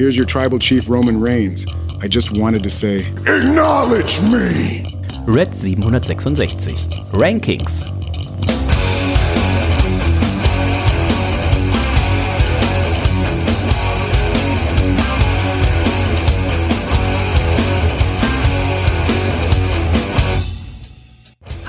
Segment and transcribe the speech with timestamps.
[0.00, 1.66] Here's your tribal chief, Roman Reigns.
[2.00, 4.98] I just wanted to say, Acknowledge me!
[5.26, 6.80] Red 766.
[7.12, 7.99] Rankings.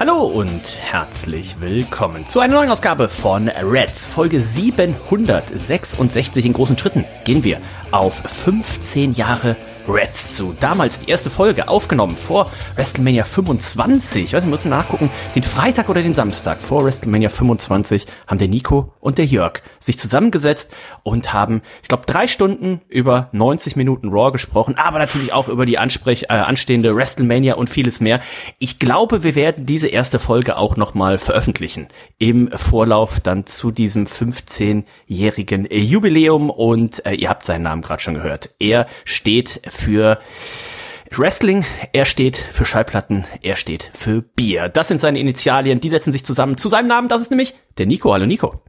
[0.03, 4.07] Hallo und herzlich willkommen zu einer neuen Ausgabe von Reds.
[4.07, 9.55] Folge 766 in großen Schritten gehen wir auf 15 Jahre
[9.91, 10.55] Reds zu.
[10.59, 14.25] Damals die erste Folge aufgenommen vor WrestleMania 25.
[14.25, 15.09] Ich weiß nicht, muss man nachgucken.
[15.35, 19.99] Den Freitag oder den Samstag vor WrestleMania 25 haben der Nico und der Jörg sich
[19.99, 20.71] zusammengesetzt
[21.03, 25.65] und haben, ich glaube, drei Stunden über 90 Minuten Raw gesprochen, aber natürlich auch über
[25.65, 28.21] die Ansprech äh, anstehende WrestleMania und vieles mehr.
[28.59, 34.05] Ich glaube, wir werden diese erste Folge auch nochmal veröffentlichen im Vorlauf dann zu diesem
[34.05, 38.51] 15-jährigen Jubiläum und äh, ihr habt seinen Namen gerade schon gehört.
[38.59, 44.69] Er steht Wrestling, er steht für Schallplatten, er steht für Bier.
[44.69, 47.85] Das sind seine Initialien, die setzen sich zusammen zu seinem Namen, das ist nämlich der
[47.85, 48.13] Nico.
[48.13, 48.63] Hallo Nico.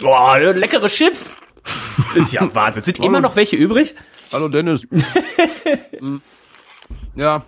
[0.00, 1.36] Boah, leckere Chips.
[2.14, 2.82] Ist ja Wahnsinn.
[2.82, 3.94] Sind immer noch welche übrig?
[4.32, 4.86] Hallo Dennis.
[7.14, 7.44] ja,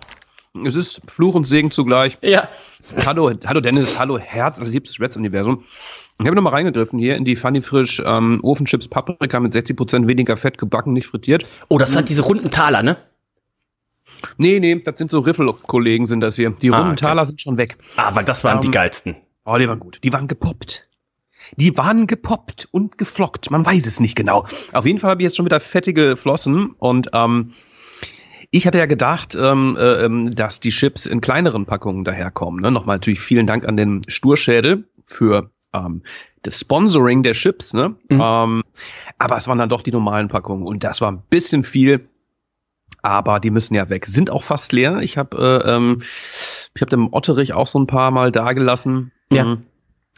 [0.65, 2.17] es ist Fluch und Segen zugleich.
[2.21, 2.47] Ja.
[3.05, 5.63] Hallo, hallo Dennis, hallo Herz, liebstes Reds-Universum.
[6.21, 10.35] Ich habe nochmal reingegriffen hier in die Funny Frisch ähm, Ofenchips Paprika mit 60% weniger
[10.35, 11.47] Fett gebacken, nicht frittiert.
[11.69, 12.97] Oh, das hat diese runden Taler, ne?
[14.37, 16.49] Nee, nee, das sind so Riffel-Kollegen sind das hier.
[16.49, 17.05] Die Ah, runden okay.
[17.05, 17.77] Taler sind schon weg.
[17.95, 19.15] Ah, weil das waren die Ähm, geilsten.
[19.45, 19.99] Oh, die waren gut.
[20.03, 20.89] Die waren gepoppt.
[21.55, 23.49] Die waren gepoppt und geflockt.
[23.49, 24.45] Man weiß es nicht genau.
[24.73, 27.53] Auf jeden Fall habe ich jetzt schon wieder fettige Flossen und ähm,
[28.51, 32.59] ich hatte ja gedacht, ähm, äh, ähm, dass die Chips in kleineren Packungen daherkommen.
[32.61, 32.71] Ne?
[32.71, 36.03] Nochmal natürlich vielen Dank an den Sturschädel für ähm,
[36.43, 37.73] das Sponsoring der Chips.
[37.73, 37.95] Ne?
[38.09, 38.63] Ähm,
[39.17, 42.09] aber es waren dann doch die normalen Packungen und das war ein bisschen viel.
[43.01, 44.05] Aber die müssen ja weg.
[44.07, 44.99] Sind auch fast leer.
[44.99, 46.01] Ich habe äh, ähm,
[46.75, 49.11] ich habe dem Otterich auch so ein paar Mal dagelassen.
[49.31, 49.45] Ja.
[49.45, 49.65] Mhm.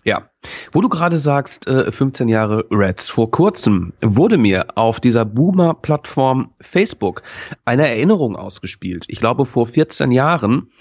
[0.03, 0.31] Ja.
[0.71, 3.09] Wo du gerade sagst, äh, 15 Jahre Reds.
[3.09, 7.21] Vor kurzem wurde mir auf dieser Boomer-Plattform Facebook
[7.65, 9.05] eine Erinnerung ausgespielt.
[9.09, 10.71] Ich glaube vor 14 Jahren.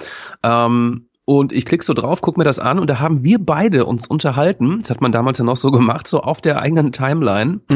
[0.42, 3.84] Ähm, und ich klicke so drauf, guck mir das an und da haben wir beide
[3.84, 4.78] uns unterhalten.
[4.80, 7.60] Das hat man damals ja noch so gemacht, so auf der eigenen Timeline.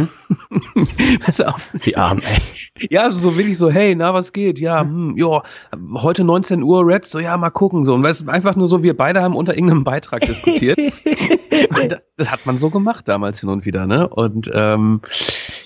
[1.26, 2.88] weißt du, auf, Wie arm, ey.
[2.90, 4.58] ja, so wirklich so, hey, na, was geht?
[4.58, 5.42] Ja, hm, ja,
[5.94, 7.94] heute 19 Uhr Reds, so, ja, mal gucken, so.
[7.94, 10.78] Und weißt, einfach nur so, wir beide haben unter irgendeinem Beitrag diskutiert.
[11.88, 14.08] das, das hat man so gemacht damals hin und wieder, ne?
[14.08, 15.00] Und ähm,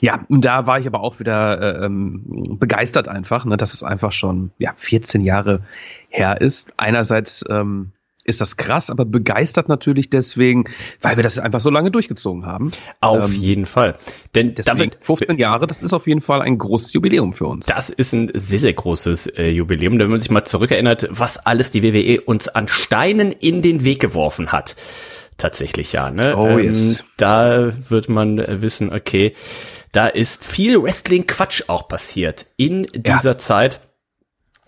[0.00, 4.12] ja, da war ich aber auch wieder äh, ähm, begeistert einfach, ne, dass es einfach
[4.12, 5.62] schon, ja, 14 Jahre
[6.08, 6.72] her ist.
[6.76, 7.92] Einerseits, ähm,
[8.28, 10.64] ist das krass, aber begeistert natürlich deswegen,
[11.00, 12.70] weil wir das einfach so lange durchgezogen haben.
[13.00, 13.96] Auf Ähm, jeden Fall.
[14.34, 17.66] Denn Deswegen damit 15 Jahre, das ist auf jeden Fall ein großes Jubiläum für uns.
[17.66, 21.70] Das ist ein sehr, sehr großes äh, Jubiläum, wenn man sich mal zurückerinnert, was alles
[21.70, 24.76] die WWE uns an Steinen in den Weg geworfen hat.
[25.38, 26.36] Tatsächlich ja, ne?
[26.36, 27.04] Oh, yes.
[27.16, 29.34] Da wird man äh, wissen, okay,
[29.92, 33.80] da ist viel Wrestling-Quatsch auch passiert in dieser Zeit.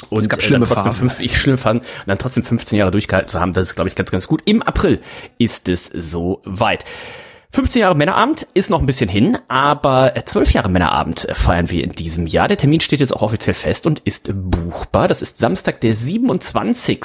[0.09, 1.11] Und Es gab äh, schlimme trotzdem Phasen.
[1.11, 3.89] fünf, ich schlimm fand, und dann trotzdem 15 Jahre durchgehalten zu haben, das ist, glaube
[3.89, 4.43] ich, ganz, ganz gut.
[4.45, 5.01] Im April
[5.39, 6.85] ist es so weit.
[7.53, 11.91] 15 Jahre Männerabend ist noch ein bisschen hin, aber 12 Jahre Männerabend feiern wir in
[11.91, 12.47] diesem Jahr.
[12.47, 15.09] Der Termin steht jetzt auch offiziell fest und ist buchbar.
[15.09, 17.01] Das ist Samstag, der 27.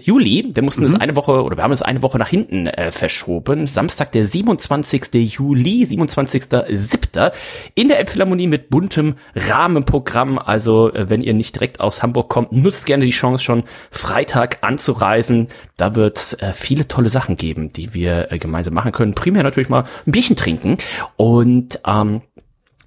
[0.00, 0.50] Juli.
[0.52, 3.68] Wir mussten es eine Woche, oder wir haben es eine Woche nach hinten äh, verschoben.
[3.68, 5.14] Samstag, der 27.
[5.14, 7.30] Juli, 27.07.
[7.76, 10.40] in der Elbphilharmonie mit buntem Rahmenprogramm.
[10.40, 14.58] Also, äh, wenn ihr nicht direkt aus Hamburg kommt, nutzt gerne die Chance schon Freitag
[14.62, 15.46] anzureisen.
[15.76, 19.14] Da wird es äh, viele tolle Sachen geben, die wir äh, gemeinsam machen können.
[19.28, 20.78] Primär natürlich mal ein Bierchen trinken
[21.16, 22.22] und ähm,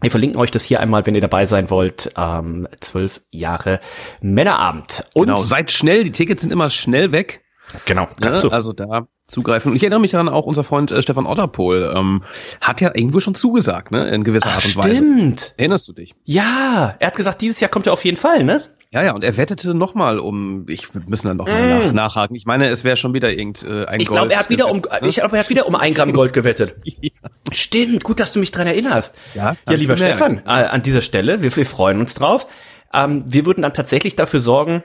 [0.01, 2.11] wir verlinken euch das hier einmal, wenn ihr dabei sein wollt.
[2.17, 3.79] Ähm, zwölf Jahre
[4.21, 5.03] Männerabend.
[5.13, 7.43] Und Genau, seid schnell, die Tickets sind immer schnell weg.
[7.85, 8.09] genau, Ne?
[8.19, 8.51] greif zu.
[8.51, 9.69] Also da zugreifen.
[9.71, 12.23] Und ich erinnere mich daran, auch unser Freund äh, Stefan Otterpohl ähm,
[12.61, 14.09] hat ja irgendwo schon zugesagt, ne?
[14.09, 14.95] In gewisser Ach, Art und Weise.
[14.95, 15.53] stimmt.
[15.57, 16.15] Erinnerst du dich?
[16.25, 18.59] Ja, er hat gesagt, dieses Jahr kommt er auf jeden Fall, ne?
[18.93, 22.35] Ja, ja, und er wettete nochmal um, ich wir müssen dann noch mal nach, nachhaken.
[22.35, 24.19] Ich meine, es wäre schon wieder irgend äh, ein Ich Gold.
[24.19, 25.07] glaube, er hat wieder um, gewettet, ne?
[25.07, 26.75] ich glaube, er hat wieder um ein Gramm Gold gewettet.
[27.53, 29.15] Stimmt, gut, dass du mich dran erinnerst.
[29.33, 29.95] Ja, ja lieber.
[29.95, 32.47] Stefan, äh, an dieser Stelle, wir, wir freuen uns drauf.
[32.93, 34.83] Ähm, wir würden dann tatsächlich dafür sorgen,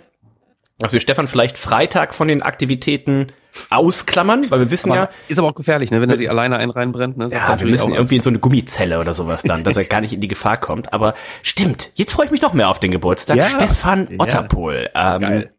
[0.79, 3.33] dass wir Stefan vielleicht Freitag von den Aktivitäten
[3.71, 6.57] ausklammern, weil wir wissen Aber ja, ist aber auch gefährlich, ne, wenn er sich alleine
[6.57, 7.17] einen reinbrennt.
[7.17, 7.29] Ne?
[7.31, 10.01] Ja, wir müssen auch- irgendwie in so eine Gummizelle oder sowas dann, dass er gar
[10.01, 10.93] nicht in die Gefahr kommt.
[10.93, 13.37] Aber stimmt, jetzt freue ich mich noch mehr auf den Geburtstag.
[13.37, 13.45] Ja.
[13.49, 14.17] Stefan Ja.
[14.21, 14.91] Otterpohl.
[14.95, 15.53] Ähm, Geil.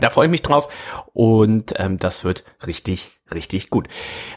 [0.00, 0.68] Da freue ich mich drauf
[1.12, 3.88] und ähm, das wird richtig, richtig gut.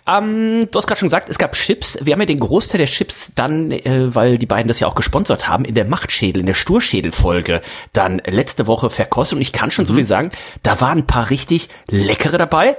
[0.07, 1.97] Ähm, du hast gerade schon gesagt, es gab Chips.
[2.01, 4.95] Wir haben ja den Großteil der Chips dann, äh, weil die beiden das ja auch
[4.95, 7.61] gesponsert haben, in der Machtschädel, in der Sturschädel-Folge
[7.93, 9.37] dann letzte Woche verkostet.
[9.37, 10.31] Und ich kann schon so viel sagen,
[10.63, 12.77] da waren ein paar richtig leckere dabei.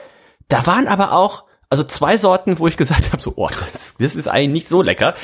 [0.48, 4.14] Da waren aber auch also zwei Sorten, wo ich gesagt habe, so, oh, das, das
[4.14, 5.14] ist eigentlich nicht so lecker.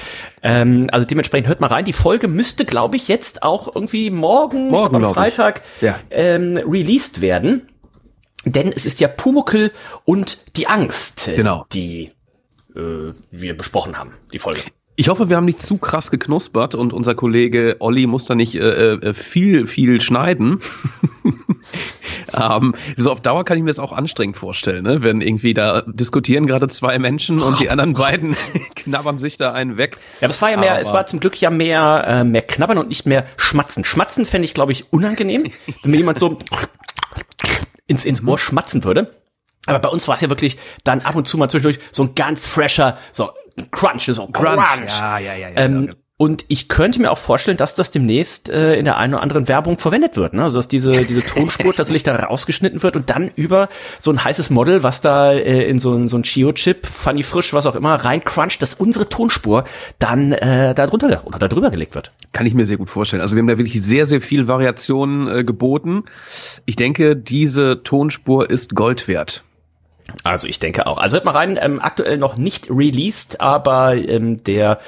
[0.42, 1.84] Ähm, also dementsprechend hört mal rein.
[1.84, 5.12] Die Folge müsste, glaube ich, jetzt auch irgendwie morgen, Morgen, am.
[5.12, 5.98] Freitag Ja.
[6.10, 7.68] ähm, released werden.
[8.52, 9.72] Denn es ist ja Pumuckel
[10.04, 11.66] und die Angst, Genau.
[11.72, 12.12] die
[12.76, 14.60] äh, wir besprochen haben, die Folge.
[15.00, 18.56] Ich hoffe, wir haben nicht zu krass geknuspert und unser Kollege Olli muss da nicht
[18.56, 20.58] äh, äh, viel, viel schneiden.
[22.36, 25.02] ähm, so auf Dauer kann ich mir das auch anstrengend vorstellen, ne?
[25.04, 28.36] wenn irgendwie da diskutieren gerade zwei Menschen und die anderen beiden
[28.74, 29.98] knabbern sich da einen weg.
[30.20, 32.42] Ja, aber es war ja mehr, Aber- es war zum Glück ja mehr, äh, mehr
[32.42, 33.84] knabbern und nicht mehr schmatzen.
[33.84, 35.44] Schmatzen fände ich, glaube ich, unangenehm,
[35.82, 36.38] wenn mir jemand so
[37.88, 39.10] ins, ins Ohr schmatzen würde.
[39.66, 42.14] Aber bei uns war es ja wirklich dann ab und zu mal zwischendurch so ein
[42.14, 43.32] ganz fresher, so
[43.70, 44.98] Crunch, so Crunch.
[44.98, 45.94] Ja, ja, ja, ja, Ähm, ja.
[46.20, 49.46] Und ich könnte mir auch vorstellen, dass das demnächst äh, in der einen oder anderen
[49.46, 50.34] Werbung verwendet wird.
[50.34, 50.42] Ne?
[50.42, 53.68] Also dass diese, diese Tonspur tatsächlich da rausgeschnitten wird und dann über
[54.00, 57.54] so ein heißes Model, was da äh, in so ein, so ein Chio-Chip, Funny Frisch,
[57.54, 59.62] was auch immer, reincruncht, dass unsere Tonspur
[60.00, 62.10] dann äh, da drunter oder da drüber gelegt wird.
[62.32, 63.22] Kann ich mir sehr gut vorstellen.
[63.22, 66.02] Also wir haben da wirklich sehr, sehr viel Variationen äh, geboten.
[66.66, 69.44] Ich denke, diese Tonspur ist Gold wert.
[70.24, 70.98] Also ich denke auch.
[70.98, 74.78] Also hört mal rein, ähm, aktuell noch nicht released, aber ähm, der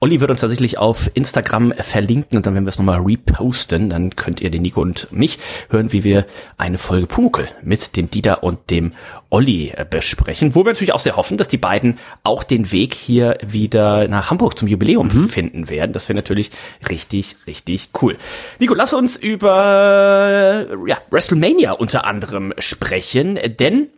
[0.00, 3.90] Olli wird uns tatsächlich auf Instagram verlinken und dann werden wir es nochmal reposten.
[3.90, 5.38] Dann könnt ihr den Nico und mich
[5.68, 6.26] hören, wie wir
[6.56, 8.92] eine Folge Pumuckel mit dem Dieter und dem
[9.30, 10.54] Olli äh, besprechen.
[10.54, 14.30] Wo wir natürlich auch sehr hoffen, dass die beiden auch den Weg hier wieder nach
[14.30, 15.92] Hamburg zum Jubiläum finden werden.
[15.92, 16.50] Das wäre natürlich
[16.88, 18.16] richtig, richtig cool.
[18.58, 23.88] Nico, lass uns über ja, WrestleMania unter anderem sprechen, denn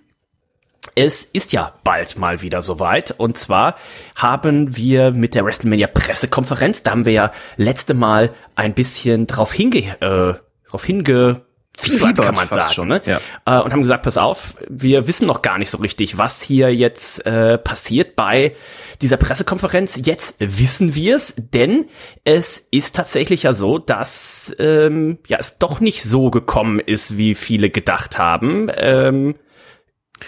[0.94, 3.14] es ist ja bald mal wieder soweit.
[3.18, 3.76] Und zwar
[4.16, 9.52] haben wir mit der WrestleMania Pressekonferenz, da haben wir ja letzte Mal ein bisschen drauf
[9.52, 10.34] hinge, äh,
[10.68, 11.42] drauf hinge
[11.76, 13.02] Fiebert, kann man sagen, schon, ne?
[13.04, 13.20] ja.
[13.46, 16.72] Äh, und haben gesagt, pass auf, wir wissen noch gar nicht so richtig, was hier
[16.72, 18.54] jetzt äh, passiert bei
[19.02, 20.00] dieser Pressekonferenz.
[20.04, 21.86] Jetzt wissen wir es, denn
[22.22, 27.34] es ist tatsächlich ja so, dass ähm, ja es doch nicht so gekommen ist, wie
[27.34, 28.70] viele gedacht haben.
[28.76, 29.34] Ähm,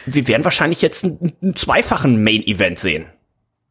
[0.06, 3.06] wir werden wahrscheinlich jetzt einen, einen zweifachen Main-Event sehen.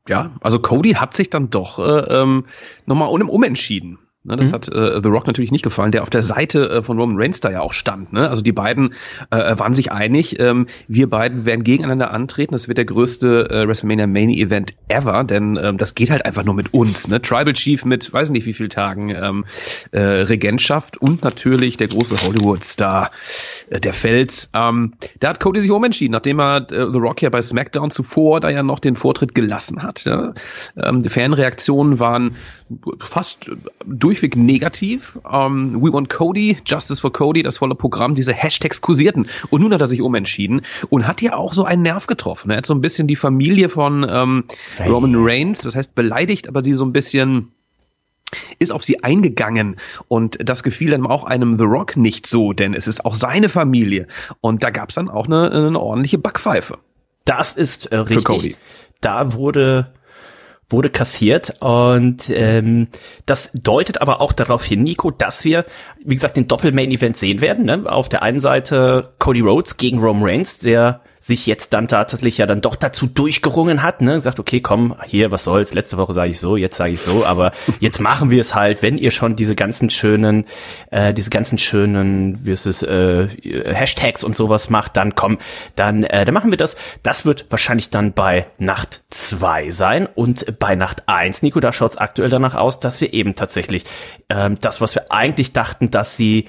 [0.08, 2.46] Ja, also Cody hat sich dann doch äh, ähm,
[2.86, 3.98] nochmal um, umentschieden.
[4.26, 7.00] Ne, das hat äh, The Rock natürlich nicht gefallen, der auf der Seite äh, von
[7.00, 8.12] Roman Reigns da ja auch stand.
[8.12, 8.28] Ne?
[8.28, 8.96] Also die beiden
[9.30, 10.40] äh, waren sich einig.
[10.40, 12.54] Ähm, wir beiden werden gegeneinander antreten.
[12.54, 16.44] Das wird der größte äh, WrestleMania Main Event ever, denn ähm, das geht halt einfach
[16.44, 17.08] nur mit uns.
[17.08, 17.22] Ne?
[17.22, 19.46] Tribal Chief mit weiß nicht wie viel Tagen ähm,
[19.92, 23.12] äh, Regentschaft und natürlich der große Hollywood-Star,
[23.70, 24.50] äh, der Fels.
[24.56, 28.40] Ähm, da hat Cody sich umentschieden, nachdem er äh, The Rock ja bei SmackDown zuvor
[28.40, 30.04] da ja noch den Vortritt gelassen hat.
[30.06, 30.34] Ja?
[30.82, 32.36] Ähm, die Fanreaktionen waren
[33.00, 33.52] fast
[34.16, 35.20] durchweg negativ.
[35.32, 39.28] Ähm, We want Cody, Justice for Cody, das volle Programm, diese Hashtags kursierten.
[39.50, 42.52] Und nun hat er sich umentschieden und hat ja auch so einen Nerv getroffen.
[42.52, 44.46] Er hat so ein bisschen die Familie von ähm,
[44.88, 47.52] Roman Reigns, das heißt beleidigt, aber sie so ein bisschen
[48.60, 52.74] ist auf sie eingegangen und das gefiel dann auch einem The Rock nicht so, denn
[52.74, 54.08] es ist auch seine Familie
[54.42, 56.80] und da gab es dann auch eine, eine ordentliche Backpfeife.
[57.24, 58.26] Das ist äh, richtig.
[58.26, 58.56] Cody.
[59.00, 59.94] Da wurde
[60.70, 62.88] wurde kassiert und ähm,
[63.26, 65.66] das deutet aber auch darauf hin, Nico, dass wir,
[66.04, 67.66] wie gesagt, den Doppel-Main-Event sehen werden.
[67.66, 67.84] Ne?
[67.86, 72.46] Auf der einen Seite Cody Rhodes gegen Roman Reigns, der sich jetzt dann tatsächlich ja
[72.46, 76.30] dann doch dazu durchgerungen hat, ne, sagt, okay, komm, hier, was soll's, letzte Woche sage
[76.30, 79.36] ich so, jetzt sage ich so, aber jetzt machen wir es halt, wenn ihr schon
[79.36, 80.46] diese ganzen schönen,
[80.92, 85.40] äh, diese ganzen schönen, wie ist es, äh, Hashtags und sowas macht, dann komm,
[85.74, 86.76] dann, äh, dann machen wir das.
[87.02, 91.98] Das wird wahrscheinlich dann bei Nacht zwei sein und bei Nacht eins, Nico, da schaut's
[91.98, 93.86] aktuell danach aus, dass wir eben tatsächlich
[94.30, 96.46] ähm, das, was wir eigentlich dachten, dass sie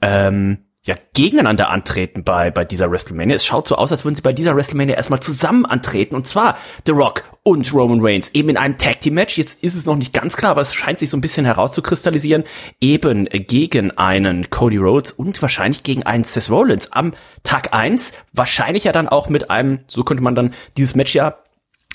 [0.00, 3.34] ähm, ja gegeneinander antreten bei, bei dieser WrestleMania.
[3.34, 6.14] Es schaut so aus, als würden sie bei dieser WrestleMania erstmal zusammen antreten.
[6.14, 9.38] Und zwar The Rock und Roman Reigns eben in einem Tag Team Match.
[9.38, 12.44] Jetzt ist es noch nicht ganz klar, aber es scheint sich so ein bisschen herauszukristallisieren.
[12.82, 17.12] Eben gegen einen Cody Rhodes und wahrscheinlich gegen einen Seth Rollins am
[17.42, 21.38] Tag eins Wahrscheinlich ja dann auch mit einem, so könnte man dann dieses Match ja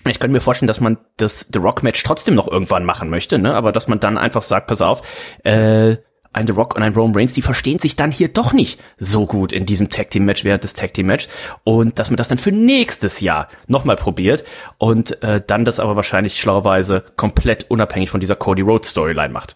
[0.08, 3.38] ich könnte mir vorstellen, dass man das The Rock Match trotzdem noch irgendwann machen möchte,
[3.38, 3.54] ne?
[3.54, 5.02] Aber dass man dann einfach sagt, pass auf,
[5.44, 5.98] äh,
[6.34, 9.26] ein The Rock und ein Roman Reigns, die verstehen sich dann hier doch nicht so
[9.26, 11.28] gut in diesem Tag Team Match während des Tag Team Match
[11.64, 14.44] und dass man das dann für nächstes Jahr nochmal probiert
[14.78, 19.56] und äh, dann das aber wahrscheinlich schlauerweise komplett unabhängig von dieser Cody Rhodes Storyline macht.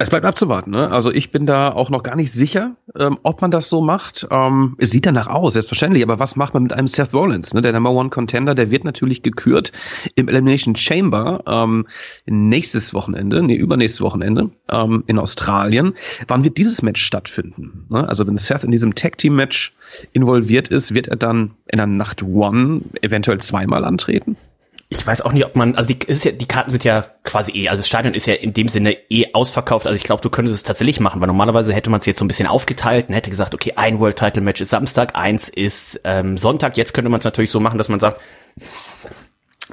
[0.00, 0.70] Es bleibt abzuwarten.
[0.70, 0.90] Ne?
[0.90, 4.28] Also ich bin da auch noch gar nicht sicher, ähm, ob man das so macht.
[4.30, 6.04] Ähm, es sieht danach aus, selbstverständlich.
[6.04, 7.52] Aber was macht man mit einem Seth Rollins?
[7.52, 7.62] Ne?
[7.62, 9.72] Der Number One Contender, der wird natürlich gekürt
[10.14, 11.86] im Elimination Chamber ähm,
[12.26, 15.94] nächstes Wochenende, nee, übernächstes Wochenende ähm, in Australien.
[16.28, 17.86] Wann wird dieses Match stattfinden?
[17.88, 18.08] Ne?
[18.08, 19.74] Also wenn Seth in diesem Tag Team Match
[20.12, 24.36] involviert ist, wird er dann in der Nacht One eventuell zweimal antreten?
[24.90, 27.52] Ich weiß auch nicht, ob man, also die, ist ja, die Karten sind ja quasi
[27.52, 29.86] eh, also das Stadion ist ja in dem Sinne eh ausverkauft.
[29.86, 32.24] Also ich glaube, du könntest es tatsächlich machen, weil normalerweise hätte man es jetzt so
[32.24, 36.00] ein bisschen aufgeteilt und hätte gesagt, okay, ein World Title Match ist Samstag, eins ist
[36.04, 36.78] ähm, Sonntag.
[36.78, 38.18] Jetzt könnte man es natürlich so machen, dass man sagt,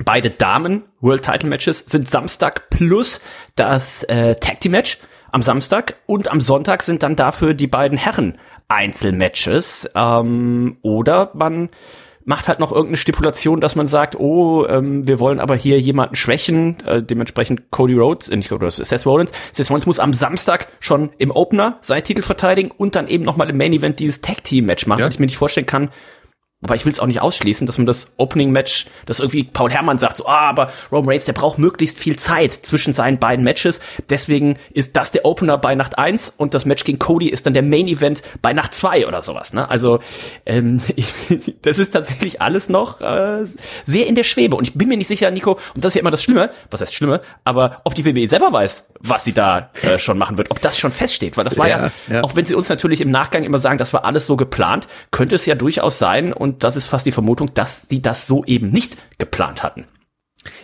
[0.03, 3.21] beide Damen World Title Matches sind Samstag plus
[3.55, 4.99] das äh, Tag Team Match
[5.31, 9.89] am Samstag und am Sonntag sind dann dafür die beiden Herren Einzelmatches.
[9.95, 11.69] Ähm, oder man
[12.25, 16.15] macht halt noch irgendeine Stipulation, dass man sagt, oh, ähm, wir wollen aber hier jemanden
[16.15, 19.31] schwächen, äh, dementsprechend Cody Rhodes, äh, nicht Cody Rhodes, Seth Rollins.
[19.51, 23.49] Seth Rollins muss am Samstag schon im Opener seinen Titel verteidigen und dann eben nochmal
[23.49, 25.05] im Main Event dieses Tag Team Match machen, ja.
[25.05, 25.89] weil ich mir nicht vorstellen kann,
[26.65, 29.99] aber ich will es auch nicht ausschließen, dass man das Opening-Match, dass irgendwie Paul Herrmann
[29.99, 33.79] sagt, so, ah, aber Roman Reigns, der braucht möglichst viel Zeit zwischen seinen beiden Matches.
[34.09, 37.53] Deswegen ist das der Opener bei Nacht 1 und das Match gegen Cody ist dann
[37.53, 39.53] der Main-Event bei Nacht 2 oder sowas.
[39.53, 39.69] Ne?
[39.69, 39.99] Also
[40.47, 41.07] ähm, ich,
[41.61, 43.45] das ist tatsächlich alles noch äh,
[43.83, 44.55] sehr in der Schwebe.
[44.55, 46.81] Und ich bin mir nicht sicher, Nico, und das ist ja immer das Schlimme, was
[46.81, 50.49] heißt Schlimme, aber ob die WWE selber weiß, was sie da äh, schon machen wird,
[50.49, 51.37] ob das schon feststeht.
[51.37, 53.77] Weil das war ja, ja, ja, auch wenn sie uns natürlich im Nachgang immer sagen,
[53.77, 57.05] das war alles so geplant, könnte es ja durchaus sein und und das ist fast
[57.05, 59.85] die Vermutung, dass sie das so eben nicht geplant hatten.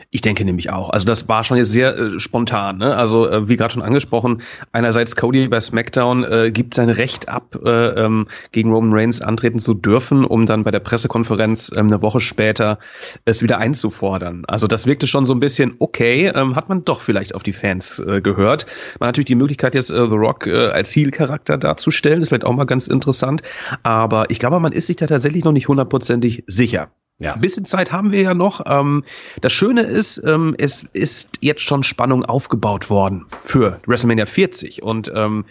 [0.09, 0.89] Ich denke nämlich auch.
[0.89, 2.77] Also das war schon jetzt sehr äh, spontan.
[2.77, 2.95] Ne?
[2.95, 7.57] Also äh, wie gerade schon angesprochen, einerseits Cody bei SmackDown äh, gibt sein Recht ab,
[7.63, 12.01] äh, ähm, gegen Roman Reigns antreten zu dürfen, um dann bei der Pressekonferenz ähm, eine
[12.01, 12.79] Woche später
[13.25, 14.43] es wieder einzufordern.
[14.47, 17.53] Also das wirkte schon so ein bisschen okay, ähm, hat man doch vielleicht auf die
[17.53, 18.65] Fans äh, gehört.
[18.99, 22.45] Man hat natürlich die Möglichkeit jetzt äh, The Rock als Heel-Charakter darzustellen, das ist vielleicht
[22.45, 23.41] auch mal ganz interessant.
[23.83, 26.89] Aber ich glaube, man ist sich da tatsächlich noch nicht hundertprozentig sicher.
[27.21, 27.33] Ja.
[27.33, 28.61] Ein bisschen Zeit haben wir ja noch.
[28.65, 29.03] Ähm,
[29.41, 35.11] das Schöne ist, ähm, es ist jetzt schon Spannung aufgebaut worden für WrestleMania 40 und
[35.13, 35.45] ähm,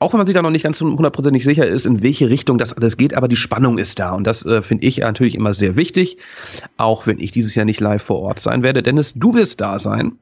[0.00, 2.72] auch wenn man sich da noch nicht ganz hundertprozentig sicher ist, in welche Richtung das
[2.72, 4.12] alles geht, aber die Spannung ist da.
[4.12, 6.18] Und das äh, finde ich natürlich immer sehr wichtig,
[6.76, 8.82] auch wenn ich dieses Jahr nicht live vor Ort sein werde.
[8.82, 10.18] Dennis, du wirst da sein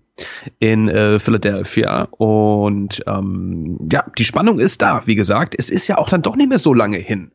[0.58, 2.06] in äh, Philadelphia.
[2.12, 5.54] Und ähm, ja, die Spannung ist da, wie gesagt.
[5.58, 7.32] Es ist ja auch dann doch nicht mehr so lange hin.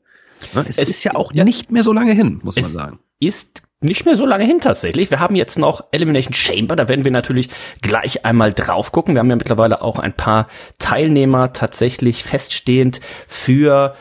[0.54, 0.66] Ne?
[0.68, 3.00] Es, es, ist ja auch ja, nicht mehr so lange hin, muss man sagen.
[3.20, 5.12] Ist nicht mehr so lange hin tatsächlich.
[5.12, 7.50] Wir haben jetzt noch Elimination Chamber, da werden wir natürlich
[7.82, 9.16] gleich einmal drauf gucken.
[9.16, 10.48] Wir haben ja mittlerweile auch ein paar
[10.80, 13.96] Teilnehmer tatsächlich feststehend für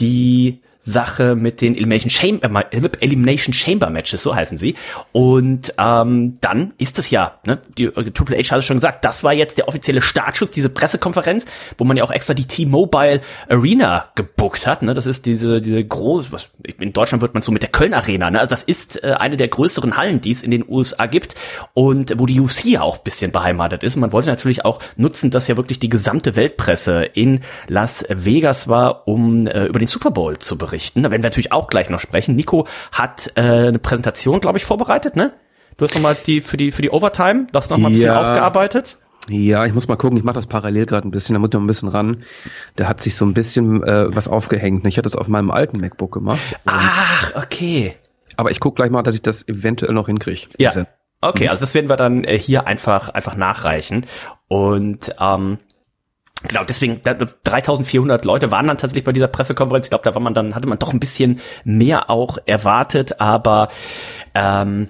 [0.00, 4.74] die Sache mit den Elimination Chamber, Elimination Chamber Matches, so heißen sie.
[5.12, 9.04] Und ähm, dann ist es ja, ne, die äh, Triple H hat es schon gesagt,
[9.04, 11.44] das war jetzt der offizielle Startschuss, diese Pressekonferenz,
[11.76, 14.82] wo man ja auch extra die T-Mobile Arena gebuckt hat.
[14.82, 14.94] Ne?
[14.94, 18.30] Das ist diese, diese große, was, in Deutschland wird man so mit der Köln Arena,
[18.30, 18.40] ne?
[18.40, 21.34] Also das ist äh, eine der größeren Hallen, die es in den USA gibt
[21.74, 23.96] und wo die UFC auch ein bisschen beheimatet ist.
[23.96, 28.68] Und man wollte natürlich auch nutzen, dass ja wirklich die gesamte Weltpresse in Las Vegas
[28.68, 31.02] war, um äh, über den Super Bowl zu berichten berichten.
[31.02, 32.36] Da werden wir natürlich auch gleich noch sprechen.
[32.36, 35.32] Nico hat äh, eine Präsentation, glaube ich, vorbereitet, ne?
[35.76, 38.20] Du hast nochmal die für die für die Overtime, das nochmal ein bisschen ja.
[38.20, 38.98] aufgearbeitet.
[39.28, 41.54] Ja, ich muss mal gucken, ich mache das parallel gerade ein bisschen, da muss ich
[41.54, 42.24] noch ein bisschen ran.
[42.78, 44.84] Der hat sich so ein bisschen äh, was aufgehängt.
[44.86, 46.40] Ich hatte das auf meinem alten MacBook gemacht.
[46.64, 47.96] Ach, okay.
[48.36, 50.48] Aber ich gucke gleich mal, dass ich das eventuell noch hinkriege.
[50.58, 50.72] Ja.
[51.20, 54.06] Okay, also das werden wir dann äh, hier einfach einfach nachreichen.
[54.48, 55.58] Und ähm,
[56.48, 59.86] Genau, deswegen 3400 Leute waren dann tatsächlich bei dieser Pressekonferenz.
[59.86, 63.68] Ich glaube, da war man dann hatte man doch ein bisschen mehr auch erwartet, aber
[64.34, 64.88] ähm,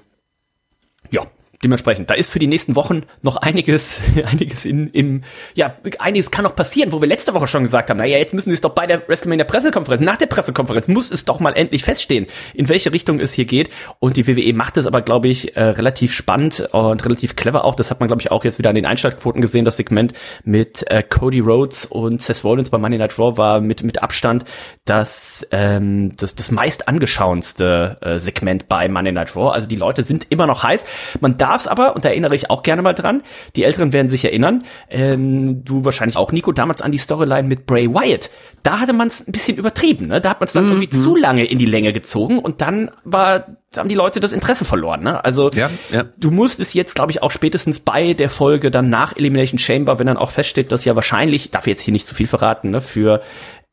[1.62, 5.22] dementsprechend, da ist für die nächsten Wochen noch einiges, einiges in, im,
[5.54, 8.50] ja, einiges kann noch passieren, wo wir letzte Woche schon gesagt haben, naja, jetzt müssen
[8.50, 11.84] sie es doch bei der WrestleMania Pressekonferenz, nach der Pressekonferenz muss es doch mal endlich
[11.84, 13.70] feststehen, in welche Richtung es hier geht.
[13.98, 17.74] Und die WWE macht es aber, glaube ich, äh, relativ spannend und relativ clever auch.
[17.74, 19.64] Das hat man, glaube ich, auch jetzt wieder an den Einschaltquoten gesehen.
[19.64, 20.14] Das Segment
[20.44, 24.44] mit äh, Cody Rhodes und Seth Rollins bei Monday Night Raw war mit, mit Abstand
[24.84, 29.50] das, ähm, das, das meist angeschauenste äh, Segment bei Monday Night Raw.
[29.50, 30.86] Also die Leute sind immer noch heiß.
[31.20, 33.22] Man darf darf es aber, und da erinnere ich auch gerne mal dran,
[33.56, 37.66] die Älteren werden sich erinnern, ähm, du wahrscheinlich auch, Nico, damals an die Storyline mit
[37.66, 38.30] Bray Wyatt.
[38.62, 40.20] Da hatte man es ein bisschen übertrieben, ne?
[40.20, 40.72] Da hat man es dann mhm.
[40.72, 44.64] irgendwie zu lange in die Länge gezogen und dann war haben die Leute das Interesse
[44.64, 45.04] verloren.
[45.04, 45.24] Ne?
[45.24, 46.04] Also ja, ja.
[46.16, 50.00] du musst es jetzt, glaube ich, auch spätestens bei der Folge dann nach Elimination Chamber,
[50.00, 52.70] wenn dann auch feststeht, dass ja wahrscheinlich, darf ich jetzt hier nicht zu viel verraten,
[52.70, 53.22] ne, für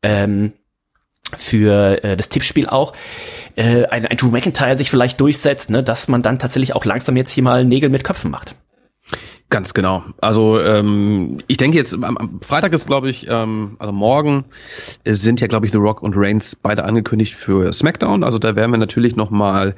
[0.03, 0.53] ähm,
[1.35, 2.93] für äh, das Tippspiel auch,
[3.55, 7.17] äh, ein, ein Drew McIntyre sich vielleicht durchsetzt, ne, dass man dann tatsächlich auch langsam
[7.17, 8.55] jetzt hier mal Nägel mit Köpfen macht.
[9.49, 10.03] Ganz genau.
[10.19, 14.43] Also ähm, ich denke jetzt, am, am Freitag ist, glaube ich, ähm, also morgen
[15.05, 18.25] sind ja, glaube ich, The Rock und Reigns beide angekündigt für SmackDown.
[18.25, 19.73] Also da werden wir natürlich noch mal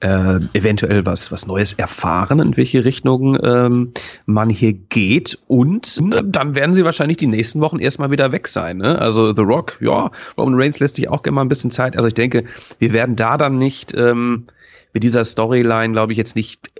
[0.00, 3.92] äh, eventuell was was Neues erfahren, in welche Richtung ähm,
[4.24, 5.38] man hier geht.
[5.48, 8.78] Und äh, dann werden sie wahrscheinlich die nächsten Wochen erstmal wieder weg sein.
[8.78, 8.98] Ne?
[8.98, 11.96] Also The Rock, ja, Roman Reigns lässt sich auch gerne mal ein bisschen Zeit.
[11.96, 12.44] Also ich denke,
[12.78, 14.46] wir werden da dann nicht ähm,
[14.94, 16.70] mit dieser Storyline, glaube ich, jetzt nicht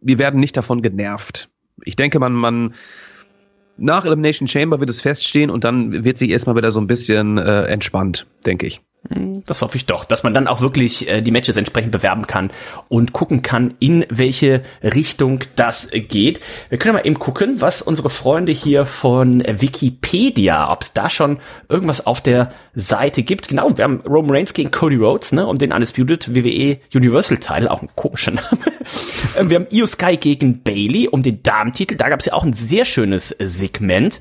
[0.00, 1.48] wir werden nicht davon genervt.
[1.84, 2.74] Ich denke, man, man,
[3.76, 7.38] nach Elimination Chamber wird es feststehen und dann wird sich erstmal wieder so ein bisschen
[7.38, 8.82] äh, entspannt, denke ich.
[9.02, 12.50] Das hoffe ich doch, dass man dann auch wirklich äh, die Matches entsprechend bewerben kann
[12.88, 16.40] und gucken kann, in welche Richtung das geht.
[16.68, 21.38] Wir können mal eben gucken, was unsere Freunde hier von Wikipedia, ob es da schon
[21.70, 23.48] irgendwas auf der Seite gibt.
[23.48, 27.70] Genau, wir haben Roman Reigns gegen Cody Rhodes, ne, um den Undisputed WWE Universal Title,
[27.70, 28.48] auch ein komischer Name.
[29.36, 31.96] Ähm, wir haben Io Sky gegen Bailey um den Damentitel.
[31.96, 34.20] Da gab es ja auch ein sehr schönes Segment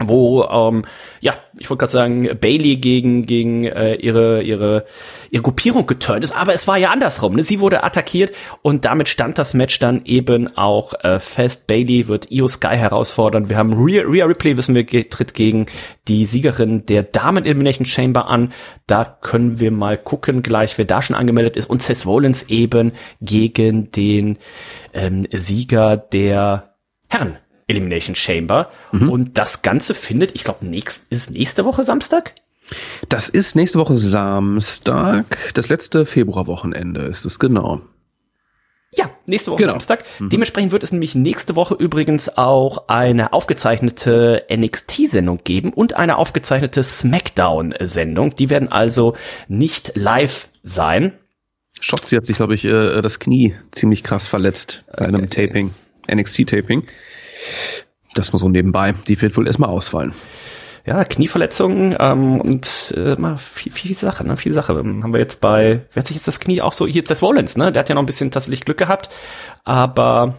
[0.00, 0.82] wo ähm,
[1.20, 4.84] ja ich wollte gerade sagen Bailey gegen gegen äh, ihre ihre
[5.30, 7.34] ihre Gruppierung geturnt ist, aber es war ja andersrum.
[7.34, 7.42] Ne?
[7.42, 11.66] Sie wurde attackiert und damit stand das Match dann eben auch äh, fest.
[11.66, 13.48] Bailey wird Io Sky herausfordern.
[13.50, 15.66] Wir haben Rhea, Rhea Ripley, wissen wir, tritt gegen
[16.08, 18.52] die Siegerin der Damen Elimination Chamber an.
[18.86, 22.92] Da können wir mal gucken gleich, wer da schon angemeldet ist und Seth Rollins eben
[23.20, 24.38] gegen den
[24.94, 26.74] ähm, Sieger der
[27.08, 27.38] Herren
[27.70, 28.70] Elimination Chamber.
[28.92, 29.08] Mhm.
[29.08, 32.34] Und das Ganze findet, ich glaube, nächst, ist nächste Woche Samstag?
[33.08, 37.80] Das ist nächste Woche Samstag, das letzte Februarwochenende ist es genau.
[38.92, 39.72] Ja, nächste Woche genau.
[39.72, 40.04] Samstag.
[40.18, 40.30] Mhm.
[40.30, 46.82] Dementsprechend wird es nämlich nächste Woche übrigens auch eine aufgezeichnete NXT-Sendung geben und eine aufgezeichnete
[46.82, 48.34] SmackDown-Sendung.
[48.34, 49.14] Die werden also
[49.46, 51.12] nicht live sein.
[51.78, 55.46] Schotzi hat sich, glaube ich, äh, das Knie ziemlich krass verletzt bei einem okay.
[55.46, 55.70] Taping,
[56.12, 56.82] NXT-Taping.
[58.14, 58.92] Das muss so nebenbei.
[59.06, 60.12] Die wird wohl erstmal ausfallen.
[60.86, 64.36] Ja, Knieverletzungen ähm, und äh, mal viel, viel Sache, ne?
[64.36, 64.72] Viel Sache.
[64.72, 67.22] Ähm, haben wir jetzt bei, wer hat sich jetzt das Knie auch so, hier Seth
[67.22, 67.70] Rollins, ne?
[67.70, 69.10] Der hat ja noch ein bisschen tatsächlich Glück gehabt,
[69.64, 70.34] aber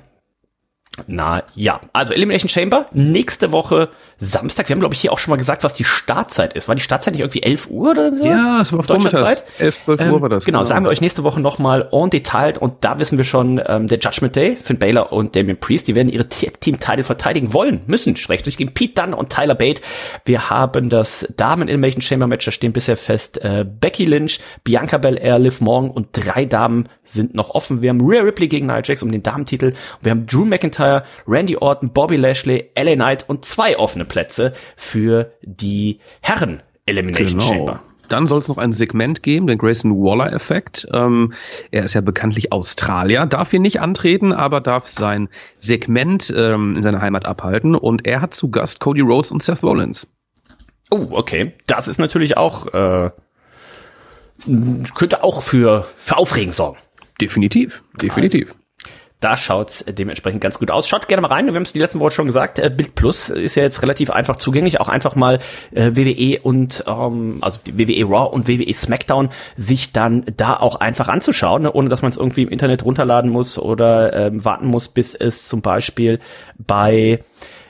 [1.07, 4.67] na ja, also Elimination Chamber nächste Woche Samstag.
[4.67, 6.67] Wir haben glaube ich hier auch schon mal gesagt, was die Startzeit ist.
[6.67, 8.25] War die Startzeit nicht irgendwie 11 Uhr oder so?
[8.25, 9.45] Ja, es war Deutschlandzeit.
[9.57, 10.43] 11, 12 Uhr ähm, war das.
[10.43, 13.61] Genau, genau, sagen wir euch nächste Woche nochmal en Detail und da wissen wir schon,
[13.65, 17.81] ähm, der Judgment Day, Finn Baylor und Damien Priest, die werden ihre Team-Title verteidigen wollen,
[17.87, 19.81] müssen, schlecht durch gegen Pete Dunne und Tyler Bate.
[20.25, 24.97] Wir haben das Damen Elimination Chamber Match, da stehen bisher fest äh, Becky Lynch, Bianca
[24.97, 27.81] Belair, Liv Morgan und drei Damen sind noch offen.
[27.81, 30.80] Wir haben Rhea Ripley gegen Nia Jax um den Damentitel und wir haben Drew McIntyre
[30.81, 37.39] McIntyre, Randy Orton, Bobby Lashley, LA Knight und zwei offene Plätze für die Herren Elimination
[37.39, 37.51] genau.
[37.51, 37.83] Chamber.
[38.09, 40.85] Dann soll es noch ein Segment geben, den Grayson Waller-Effekt.
[40.91, 41.33] Ähm,
[41.71, 46.83] er ist ja bekanntlich Australier, darf hier nicht antreten, aber darf sein Segment ähm, in
[46.83, 47.73] seiner Heimat abhalten.
[47.73, 50.07] Und er hat zu Gast Cody Rhodes und Seth Rollins.
[50.89, 51.53] Oh, okay.
[51.67, 53.11] Das ist natürlich auch, äh,
[54.93, 56.79] könnte auch für, für Aufregen sorgen.
[57.21, 58.55] Definitiv, definitiv.
[59.21, 60.89] Da schaut's dementsprechend ganz gut aus.
[60.89, 61.45] Schaut gerne mal rein.
[61.45, 62.57] Wir haben es die letzten Wochen schon gesagt.
[62.57, 64.79] Äh, Bild Plus ist ja jetzt relativ einfach zugänglich.
[64.79, 65.37] Auch einfach mal
[65.75, 71.07] äh, WWE und ähm, also WWE Raw und WWE SmackDown sich dann da auch einfach
[71.07, 71.71] anzuschauen, ne?
[71.71, 75.47] ohne dass man es irgendwie im Internet runterladen muss oder ähm, warten muss, bis es
[75.47, 76.19] zum Beispiel
[76.57, 77.23] bei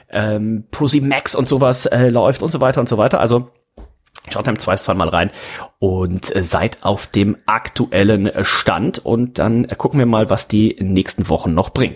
[0.10, 3.20] ähm, Prosi Max und sowas äh, läuft und so weiter und so weiter.
[3.20, 3.50] Also
[4.32, 5.32] Schaut im Zweifelsfall mal rein
[5.80, 10.78] und äh, seid auf dem aktuellen Stand und dann äh, gucken wir mal, was die
[10.80, 11.96] nächsten Wochen noch bringen.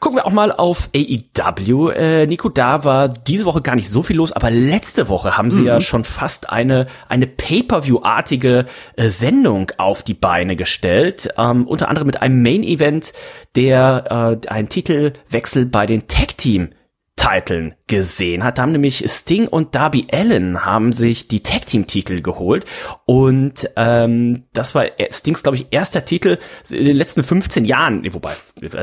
[0.00, 1.90] Gucken wir auch mal auf AEW.
[1.90, 5.50] Äh, Nico, da war diese Woche gar nicht so viel los, aber letzte Woche haben
[5.50, 5.66] sie mhm.
[5.66, 11.28] ja schon fast eine, eine Pay-Per-View-artige äh, Sendung auf die Beine gestellt.
[11.36, 13.12] Ähm, unter anderem mit einem Main-Event,
[13.56, 16.70] der äh, einen Titelwechsel bei den Tag-Team
[17.16, 18.58] Titeln gesehen hat.
[18.58, 22.64] Da haben nämlich Sting und Darby Allen haben sich die Tag Team Titel geholt
[23.06, 26.38] und ähm, das war Stings glaube ich erster Titel
[26.70, 28.32] in den letzten 15 Jahren, wobei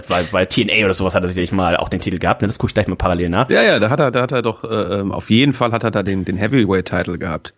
[0.10, 2.42] bei, bei TNA oder sowas hat er sicherlich mal auch den Titel gehabt.
[2.42, 2.48] Ne?
[2.48, 3.50] Das gucke ich gleich mal parallel nach.
[3.50, 4.68] Ja, ja, da hat er, da hat er doch äh,
[5.00, 7.54] ähm, auf jeden Fall hat er da den den Heavyweight Titel gehabt.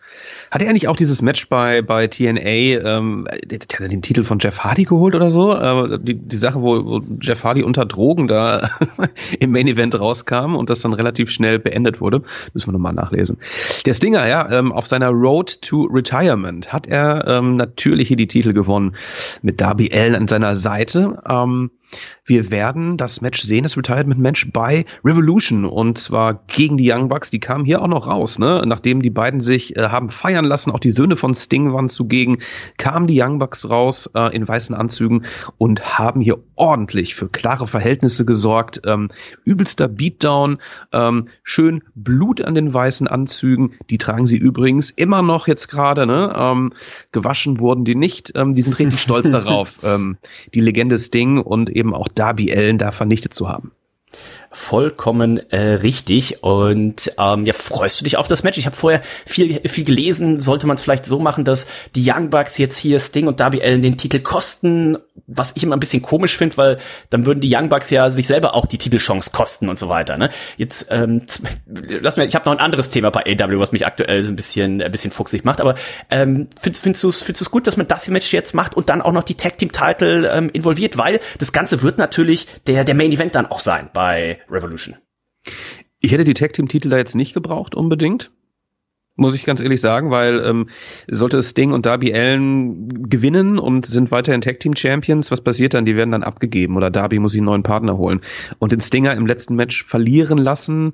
[0.51, 2.39] Hat er eigentlich auch dieses Match bei bei TNA?
[2.39, 5.53] Ähm, hat er den Titel von Jeff Hardy geholt oder so?
[5.53, 8.71] Äh, die die Sache, wo, wo Jeff Hardy unter Drogen da
[9.39, 12.21] im Main Event rauskam und das dann relativ schnell beendet wurde.
[12.53, 13.37] Müssen wir nochmal nachlesen.
[13.85, 18.27] Der Stinger, ja, ähm, auf seiner Road to Retirement hat er ähm, natürlich hier die
[18.27, 18.95] Titel gewonnen
[19.41, 21.21] mit Darby Allen an seiner Seite.
[21.27, 21.71] Ähm,
[22.27, 27.29] wir werden das Match sehen, das Retirement-Match bei Revolution und zwar gegen die Young Bucks.
[27.29, 28.61] Die kamen hier auch noch raus, ne?
[28.65, 32.39] Nachdem die beiden sich äh, haben feiern lassen, auch die Söhne von Sting waren zugegen,
[32.77, 35.23] kamen die Young Bucks raus äh, in weißen Anzügen
[35.57, 38.81] und haben hier ordentlich für klare Verhältnisse gesorgt.
[38.85, 39.07] Ähm,
[39.45, 40.57] übelster Beatdown,
[40.91, 43.71] ähm, schön Blut an den weißen Anzügen.
[43.89, 46.33] Die tragen sie übrigens immer noch jetzt gerade, ne?
[46.35, 46.73] Ähm,
[47.13, 48.33] gewaschen wurden die nicht.
[48.35, 50.17] Ähm, die sind richtig stolz darauf, ähm,
[50.53, 53.71] die Legende Sting und eben auch Darby Allen da vernichtet zu haben.
[54.57, 56.43] Vollkommen äh, richtig.
[56.43, 58.57] Und ähm, ja, freust du dich auf das Match?
[58.57, 60.41] Ich habe vorher viel, viel gelesen.
[60.41, 63.61] Sollte man es vielleicht so machen, dass die Young Bucks jetzt hier Sting und Darby
[63.61, 64.97] Allen den Titel kosten?
[65.27, 66.77] Was ich immer ein bisschen komisch finde, weil
[67.11, 70.17] dann würden die Young Bucks ja sich selber auch die Titelchance kosten und so weiter.
[70.17, 70.29] Ne?
[70.57, 71.21] Jetzt ähm,
[71.67, 74.35] lass mir, ich habe noch ein anderes Thema bei AW, was mich aktuell so ein
[74.35, 75.61] bisschen, ein bisschen fuchsig macht.
[75.61, 75.75] Aber
[76.09, 78.89] ähm, findest, findest du es findest du's gut, dass man das Match jetzt macht und
[78.89, 82.83] dann auch noch die Tag Team Title ähm, involviert, weil das Ganze wird natürlich der
[82.83, 84.95] der Main Event dann auch sein bei Revolution.
[85.99, 88.31] Ich hätte die Tag Team Titel da jetzt nicht gebraucht unbedingt.
[89.19, 90.69] Muss ich ganz ehrlich sagen, weil ähm,
[91.09, 95.85] sollte Sting und Darby Allen gewinnen und sind weiterhin Tag Team Champions, was passiert dann?
[95.85, 98.21] Die werden dann abgegeben oder Darby muss sich einen neuen Partner holen.
[98.59, 100.93] Und den Stinger im letzten Match verlieren lassen,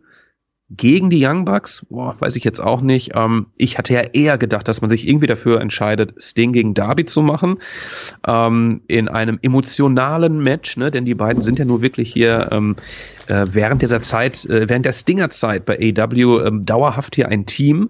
[0.75, 3.11] gegen die Young Bucks, boah, weiß ich jetzt auch nicht.
[3.15, 7.05] Ähm, ich hatte ja eher gedacht, dass man sich irgendwie dafür entscheidet, Sting gegen Darby
[7.05, 7.59] zu machen,
[8.27, 10.91] ähm, in einem emotionalen Match, ne?
[10.91, 12.75] denn die beiden sind ja nur wirklich hier ähm,
[13.27, 17.89] äh, während dieser Zeit, äh, während der Stinger-Zeit bei AW ähm, dauerhaft hier ein Team,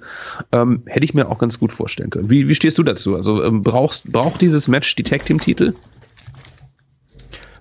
[0.52, 2.30] ähm, hätte ich mir auch ganz gut vorstellen können.
[2.30, 3.16] Wie, wie stehst du dazu?
[3.16, 5.74] Also ähm, brauchst, braucht dieses Match die Tag-Team-Titel?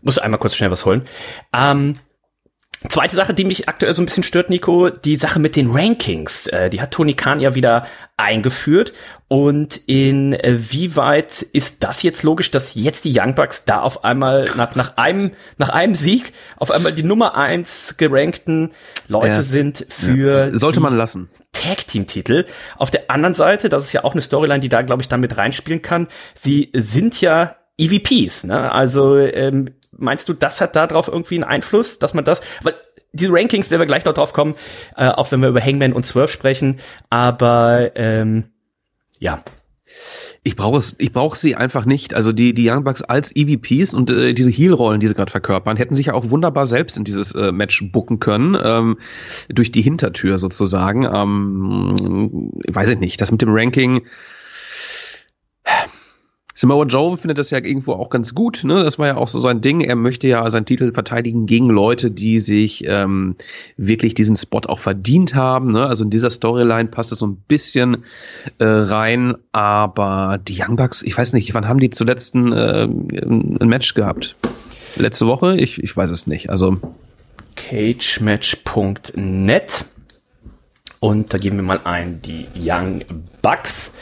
[0.02, 1.02] Muss einmal kurz schnell was holen.
[1.52, 1.96] Ähm
[2.88, 6.47] Zweite Sache, die mich aktuell so ein bisschen stört, Nico, die Sache mit den Rankings.
[6.47, 8.92] Äh, die hat Tony Khan ja wieder eingeführt.
[9.29, 14.75] Und inwieweit ist das jetzt logisch, dass jetzt die Young Bucks da auf einmal nach,
[14.75, 18.73] nach einem, nach einem Sieg auf einmal die Nummer eins gerankten
[19.09, 19.42] Leute ja.
[19.42, 20.35] sind für.
[20.35, 20.59] Ja.
[20.59, 21.31] Sollte man lassen.
[21.53, 22.47] Tag Team Titel.
[22.77, 25.21] Auf der anderen Seite, das ist ja auch eine Storyline, die da, glaube ich, dann
[25.21, 26.09] mit reinspielen kann.
[26.35, 28.71] Sie sind ja EVPs, ne?
[28.73, 32.74] Also ähm, meinst du, das hat darauf irgendwie einen Einfluss, dass man das, weil
[33.12, 34.55] diese Rankings werden wir gleich noch drauf kommen,
[34.96, 38.44] äh, auch wenn wir über Hangman und Swerve sprechen, aber ähm,
[39.18, 39.42] ja.
[40.44, 42.14] Ich brauche es, ich brauche sie einfach nicht.
[42.14, 45.76] Also die die Young Bucks als EVPs und äh, diese Heel-Rollen, die sie gerade verkörpern,
[45.76, 48.98] hätten sich ja auch wunderbar selbst in dieses äh, Match bucken können ähm,
[49.48, 51.05] durch die Hintertür sozusagen.
[51.05, 53.20] Ähm, weiß ich nicht.
[53.20, 54.02] Das mit dem Ranking
[56.55, 58.62] Samoa Joe findet das ja irgendwo auch ganz gut.
[58.65, 58.85] Ne?
[58.85, 59.81] Das war ja auch so sein Ding.
[59.81, 63.37] Er möchte ja seinen Titel verteidigen gegen Leute, die sich ähm,
[63.77, 65.69] wirklich diesen Spot auch verdient haben.
[65.69, 65.87] Ne?
[65.87, 68.05] Also in dieser Storyline passt es so ein bisschen
[68.59, 69.35] äh, rein.
[69.53, 73.95] Aber die Young Bucks, ich weiß nicht, wann haben die zuletzt ein, äh, ein Match
[73.95, 74.37] gehabt?
[74.97, 75.57] Letzte Woche?
[75.57, 76.51] Ich, ich weiß es nicht.
[76.51, 76.77] Also
[77.57, 79.87] cagematch.net
[81.03, 83.03] und da geben wir mal ein die Young
[83.43, 83.93] Bucks.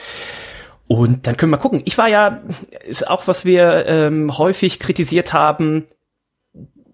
[0.93, 1.83] Und dann können wir gucken.
[1.85, 2.43] Ich war ja,
[2.85, 5.87] ist auch was wir ähm, häufig kritisiert haben,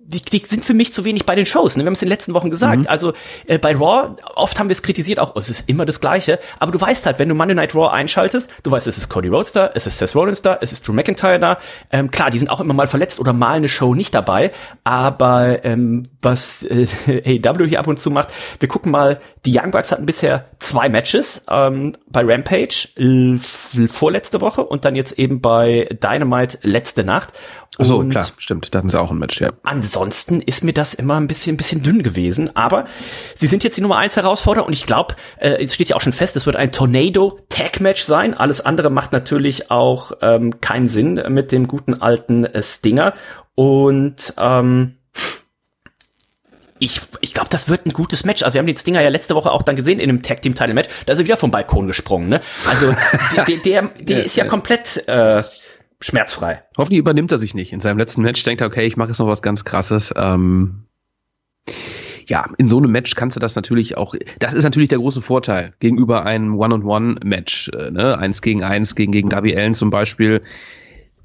[0.09, 1.77] die, die sind für mich zu wenig bei den Shows.
[1.77, 1.83] Ne?
[1.83, 2.81] Wir haben es in den letzten Wochen gesagt.
[2.81, 2.87] Mhm.
[2.87, 3.13] Also
[3.47, 6.39] äh, bei Raw, oft haben wir es kritisiert, auch es ist immer das Gleiche.
[6.59, 9.29] Aber du weißt halt, wenn du Monday Night Raw einschaltest, du weißt, es ist Cody
[9.29, 11.59] Rhodes da, es ist Seth Rollins da, es ist Drew McIntyre da.
[11.91, 14.53] Ähm, klar, die sind auch immer mal verletzt oder mal eine Show nicht dabei.
[14.85, 16.87] Aber ähm, was äh,
[17.45, 20.89] AEW hier ab und zu macht, wir gucken mal, die Young Bucks hatten bisher zwei
[20.89, 22.89] Matches ähm, bei Rampage
[23.87, 27.33] vorletzte Woche und dann jetzt eben bei Dynamite letzte Nacht.
[27.79, 28.75] Achso, klar, stimmt.
[28.75, 29.51] Da hatten sie auch ein Match, ja.
[29.63, 32.55] Ansonsten ist mir das immer ein bisschen, ein bisschen dünn gewesen.
[32.57, 32.87] Aber
[33.35, 36.01] sie sind jetzt die Nummer 1 Herausforderer und ich glaube, äh, es steht ja auch
[36.01, 38.35] schon fest, es wird ein Tornado Tag Match sein.
[38.35, 43.15] Alles andere macht natürlich auch ähm, keinen Sinn mit dem guten alten äh, Stinger.
[43.55, 44.97] Und ähm,
[46.79, 48.43] ich, ich glaube, das wird ein gutes Match.
[48.43, 50.55] Also wir haben den Stinger ja letzte Woche auch dann gesehen in einem Tag Team
[50.55, 50.89] Title Match.
[51.07, 52.29] Da ist er wieder vom Balkon gesprungen.
[52.29, 52.41] Ne?
[52.69, 52.95] Also
[53.37, 55.43] der, der, der, der ist ja komplett äh,
[56.01, 56.63] schmerzfrei.
[56.77, 57.73] Hoffentlich übernimmt er sich nicht.
[57.73, 60.13] In seinem letzten Match denkt er, okay, ich mache jetzt noch was ganz Krasses.
[60.17, 60.87] Ähm
[62.29, 65.23] ja, in so einem Match kannst du das natürlich auch, das ist natürlich der große
[65.23, 68.19] Vorteil gegenüber einem One-on-One-Match, äh, ne?
[68.19, 70.43] Eins gegen eins gegen, gegen Darby Allen zum Beispiel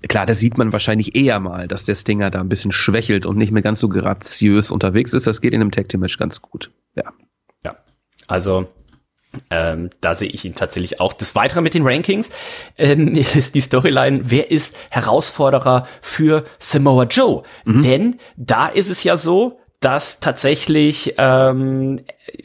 [0.07, 3.37] Klar, da sieht man wahrscheinlich eher mal, dass der Stinger da ein bisschen schwächelt und
[3.37, 5.27] nicht mehr ganz so graziös unterwegs ist.
[5.27, 6.71] Das geht in einem Tag Team Match ganz gut.
[6.95, 7.13] Ja.
[7.63, 7.75] Ja.
[8.27, 8.67] Also,
[9.49, 11.13] ähm, da sehe ich ihn tatsächlich auch.
[11.13, 12.31] Das Weitere mit den Rankings
[12.77, 17.43] ähm, ist die Storyline, wer ist Herausforderer für Samoa Joe?
[17.65, 17.81] Mhm.
[17.83, 22.01] Denn da ist es ja so, dass tatsächlich ähm,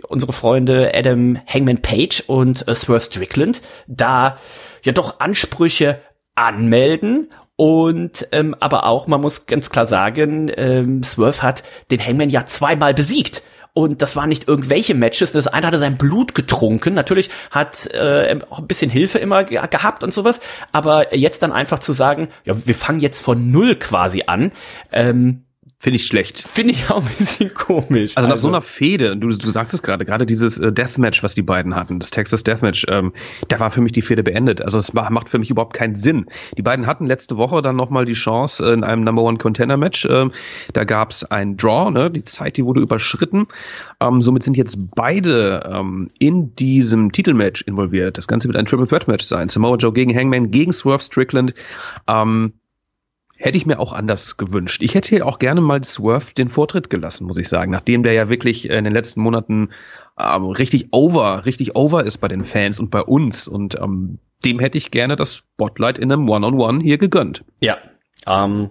[0.08, 4.38] unsere Freunde Adam Hangman Page und äh, Swerve Strickland da
[4.82, 6.00] ja doch Ansprüche
[6.34, 12.28] anmelden und ähm, aber auch, man muss ganz klar sagen, ähm, Swerve hat den Hangman
[12.28, 13.42] ja zweimal besiegt.
[13.76, 15.32] Und das waren nicht irgendwelche Matches.
[15.32, 16.94] Das eine hatte sein Blut getrunken.
[16.94, 20.40] Natürlich hat äh, auch ein bisschen Hilfe immer ge gehabt und sowas.
[20.72, 24.52] Aber jetzt dann einfach zu sagen, ja, wir fangen jetzt von null quasi an.
[24.92, 25.42] Ähm,
[25.86, 26.42] Finde ich schlecht.
[26.52, 28.16] Finde ich auch ein bisschen komisch.
[28.16, 31.22] Also, nach so also einer Fehde, du, du sagst es gerade, gerade dieses äh, Deathmatch,
[31.22, 33.12] was die beiden hatten, das Texas Deathmatch, ähm,
[33.46, 34.60] da war für mich die Fehde beendet.
[34.60, 36.26] Also es macht für mich überhaupt keinen Sinn.
[36.58, 40.04] Die beiden hatten letzte Woche dann nochmal die Chance in einem Number One Contender Match.
[40.10, 40.32] Ähm,
[40.72, 42.10] da gab es ein Draw, ne?
[42.10, 43.46] die Zeit, die wurde überschritten.
[44.00, 48.18] Ähm, somit sind jetzt beide ähm, in diesem Titelmatch involviert.
[48.18, 49.48] Das Ganze wird ein Triple Threat Match sein.
[49.48, 51.54] Samoa Joe gegen Hangman, gegen Swerve Strickland.
[52.08, 52.54] Ähm,
[53.38, 54.82] Hätte ich mir auch anders gewünscht.
[54.82, 57.70] Ich hätte hier auch gerne mal Swerve den Vortritt gelassen, muss ich sagen.
[57.70, 59.70] Nachdem der ja wirklich in den letzten Monaten
[60.18, 63.48] ähm, richtig over, richtig over ist bei den Fans und bei uns.
[63.48, 67.44] Und ähm, dem hätte ich gerne das Spotlight in einem One-on-One -on -One hier gegönnt.
[67.60, 67.76] Ja,
[68.26, 68.70] ähm,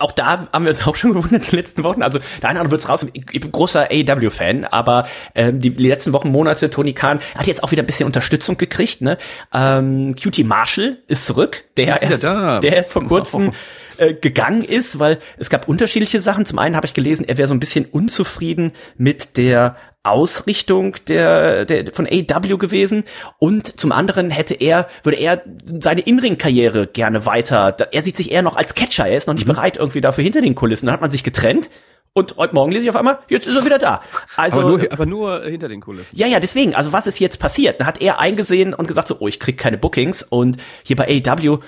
[0.00, 2.02] auch da haben wir uns auch schon gewundert die letzten Wochen.
[2.02, 3.06] Also der eine oder andere wird's raus.
[3.12, 7.62] Ich, bin großer AEW-Fan, aber ähm, die, die letzten Wochen, Monate, Tony Khan hat jetzt
[7.62, 9.00] auch wieder ein bisschen Unterstützung gekriegt.
[9.00, 9.18] Ne?
[9.52, 12.60] Ähm, QT Marshall ist zurück, der ist erst, da.
[12.60, 14.02] der erst vor kurzem oh.
[14.02, 16.44] äh, gegangen ist, weil es gab unterschiedliche Sachen.
[16.46, 21.64] Zum einen habe ich gelesen, er wäre so ein bisschen unzufrieden mit der Ausrichtung der,
[21.64, 23.04] der von AW gewesen
[23.38, 27.76] und zum anderen hätte er würde er seine Inring-Karriere gerne weiter.
[27.92, 29.06] Er sieht sich eher noch als Catcher.
[29.06, 29.52] Er ist noch nicht mhm.
[29.52, 30.86] bereit irgendwie dafür hinter den Kulissen.
[30.86, 31.70] Dann hat man sich getrennt.
[32.14, 34.02] Und heute Morgen lese ich auf einmal, jetzt ist er wieder da.
[34.36, 36.14] Also, aber nur, aber nur hinter den Kulissen.
[36.14, 36.74] Ja, ja, deswegen.
[36.74, 37.80] Also was ist jetzt passiert?
[37.80, 40.22] Da hat er eingesehen und gesagt so, oh, ich krieg keine Bookings.
[40.22, 41.58] Und hier bei AW,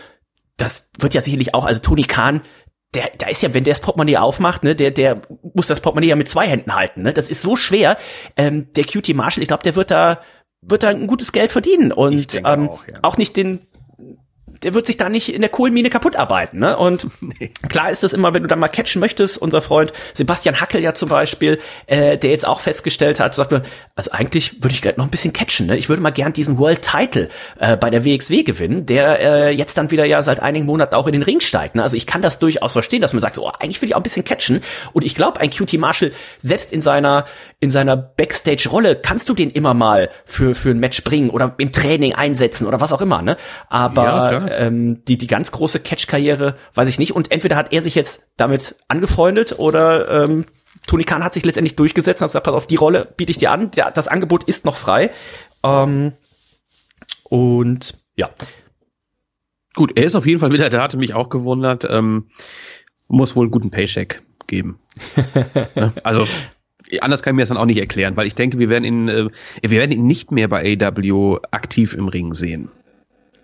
[0.59, 2.43] das wird ja sicherlich auch, also Tony Khan,
[2.95, 5.23] der, da ist ja, wenn der das Portemonnaie aufmacht, ne, der, der
[5.55, 7.13] muss das Portemonnaie ja mit zwei Händen halten, ne?
[7.13, 7.97] Das ist so schwer.
[8.37, 10.21] Ähm, der QT Marshall, ich glaube, der wird da,
[10.63, 12.99] wird da ein gutes Geld verdienen und ähm, auch, ja.
[13.03, 13.67] auch nicht den
[14.63, 16.59] der wird sich da nicht in der Kohlenmine kaputt arbeiten.
[16.59, 16.77] Ne?
[16.77, 17.51] Und nee.
[17.69, 20.95] klar ist das immer, wenn du da mal catchen möchtest, unser Freund Sebastian Hackel ja
[20.95, 23.63] zum Beispiel, äh, der jetzt auch festgestellt hat, sagt mir,
[23.95, 25.67] also eigentlich würde ich gerade noch ein bisschen catchen.
[25.67, 25.77] Ne?
[25.77, 29.77] Ich würde mal gern diesen World Title äh, bei der WXW gewinnen, der äh, jetzt
[29.79, 31.75] dann wieder ja seit einigen Monaten auch in den Ring steigt.
[31.75, 31.83] Ne?
[31.83, 34.01] Also ich kann das durchaus verstehen, dass man sagt, so, oh, eigentlich will ich auch
[34.01, 34.61] ein bisschen catchen.
[34.93, 37.25] Und ich glaube, ein QT Marshall, selbst in seiner,
[37.61, 41.73] in seiner Backstage-Rolle, kannst du den immer mal für, für ein Match bringen oder im
[41.73, 43.23] Training einsetzen oder was auch immer.
[43.23, 43.37] Ne?
[43.69, 47.13] Aber ja, ähm, die, die ganz große Catch-Karriere, weiß ich nicht.
[47.13, 50.45] Und entweder hat er sich jetzt damit angefreundet oder ähm,
[50.87, 53.39] Tony Khan hat sich letztendlich durchgesetzt und hat gesagt, pass auf, die Rolle biete ich
[53.39, 55.11] dir an, der, das Angebot ist noch frei.
[55.63, 56.13] Ähm,
[57.25, 58.31] und ja.
[59.75, 61.87] Gut, er ist auf jeden Fall wieder, der hatte mich auch gewundert.
[61.89, 62.29] Ähm,
[63.09, 64.79] muss wohl einen guten Paycheck geben.
[66.05, 66.27] also
[67.01, 69.09] anders kann ich mir das dann auch nicht erklären, weil ich denke, wir werden ihn,
[69.09, 69.31] äh,
[69.63, 72.71] wir werden ihn nicht mehr bei AW aktiv im Ring sehen.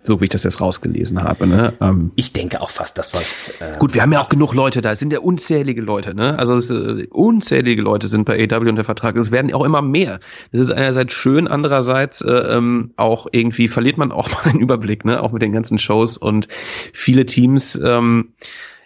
[0.02, 1.46] So wie ich das jetzt rausgelesen habe.
[1.46, 1.74] Ne?
[1.80, 3.52] Ähm, ich denke auch fast, dass was.
[3.60, 4.92] Äh, gut, wir haben ja auch genug Leute da.
[4.92, 6.14] Es sind ja unzählige Leute.
[6.14, 6.38] Ne?
[6.38, 9.16] Also es, äh, unzählige Leute sind bei AW unter Vertrag.
[9.18, 10.20] Es werden auch immer mehr.
[10.52, 15.04] Das ist einerseits schön, andererseits äh, ähm, auch irgendwie verliert man auch mal den Überblick,
[15.04, 15.22] ne?
[15.22, 16.48] auch mit den ganzen Shows und
[16.92, 17.78] viele Teams.
[17.82, 18.32] Ähm,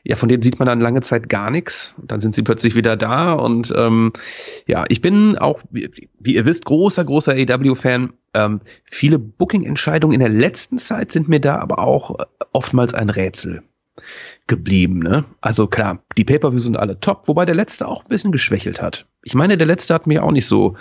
[0.05, 1.95] ja, von denen sieht man dann lange Zeit gar nichts.
[2.03, 3.33] Dann sind sie plötzlich wieder da.
[3.33, 4.13] Und ähm,
[4.67, 5.91] ja, ich bin auch, wie,
[6.21, 8.13] wie ihr wisst, großer, großer AW-Fan.
[8.35, 13.09] Ähm, viele Booking-Entscheidungen in der letzten Zeit sind mir da aber auch äh, oftmals ein
[13.09, 13.63] Rätsel.
[14.47, 14.99] Geblieben.
[14.99, 15.25] Ne?
[15.41, 19.07] Also klar, die Pay-Per-Views sind alle top, wobei der letzte auch ein bisschen geschwächelt hat.
[19.23, 20.77] Ich meine, der letzte hat mich auch nicht so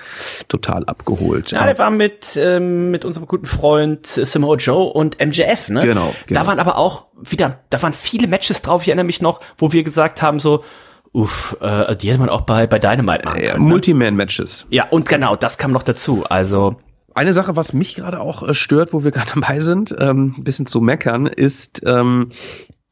[0.49, 1.52] total abgeholt.
[1.52, 5.86] Ja, der war mit, ähm, mit unserem guten Freund Samoa Joe und MJF, ne?
[5.86, 6.41] Genau, genau.
[6.41, 9.71] Da waren aber auch wieder, da waren viele Matches drauf, ich erinnere mich noch, wo
[9.71, 10.63] wir gesagt haben so,
[11.13, 13.63] uff, äh, die hätte man auch bei, bei Dynamite machen ja, können.
[13.63, 13.69] ne?
[13.69, 14.67] Multiman-Matches.
[14.71, 16.26] Ja, und genau, das kam noch dazu.
[16.28, 16.76] Also,
[17.15, 20.43] Eine Sache, was mich gerade auch äh, stört, wo wir gerade dabei sind, ähm, ein
[20.43, 22.30] bisschen zu meckern, ist ähm,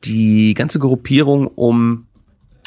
[0.03, 2.07] die ganze Gruppierung um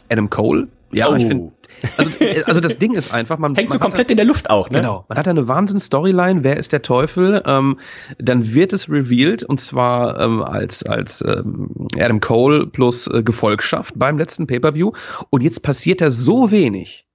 [0.08, 0.68] Adam Cole.
[0.92, 1.16] Ja, Oh.
[1.16, 1.52] ich finde,
[1.96, 4.26] also, äh, also das Ding ist einfach, man hängt so man hat komplett in der
[4.26, 4.78] Luft auch, ne?
[4.78, 5.04] Genau.
[5.08, 7.42] Man hat eine Wahnsinn-Storyline, wer ist der Teufel?
[7.46, 7.78] Ähm,
[8.18, 13.94] dann wird es revealed und zwar ähm, als, als ähm, Adam Cole plus äh, Gefolgschaft
[13.98, 14.92] beim letzten Pay-Per-View.
[15.30, 17.06] Und jetzt passiert da so wenig.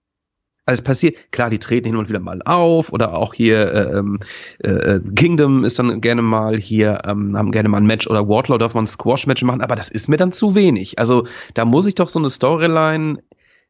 [0.69, 3.97] Also es passiert, klar, die treten hin und wieder mal auf oder auch hier äh,
[3.97, 4.19] ähm,
[4.59, 8.59] äh, Kingdom ist dann gerne mal hier, ähm, haben gerne mal ein Match oder Wardlaw
[8.59, 10.99] darf man Squash-Match machen, aber das ist mir dann zu wenig.
[10.99, 13.17] Also da muss ich doch so eine Storyline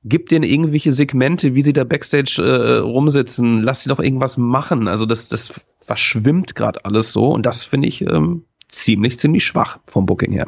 [0.05, 4.87] Gib denen irgendwelche Segmente, wie sie da Backstage äh, rumsitzen, lass sie doch irgendwas machen.
[4.87, 9.79] Also das, das verschwimmt gerade alles so und das finde ich ähm, ziemlich, ziemlich schwach
[9.87, 10.47] vom Booking her.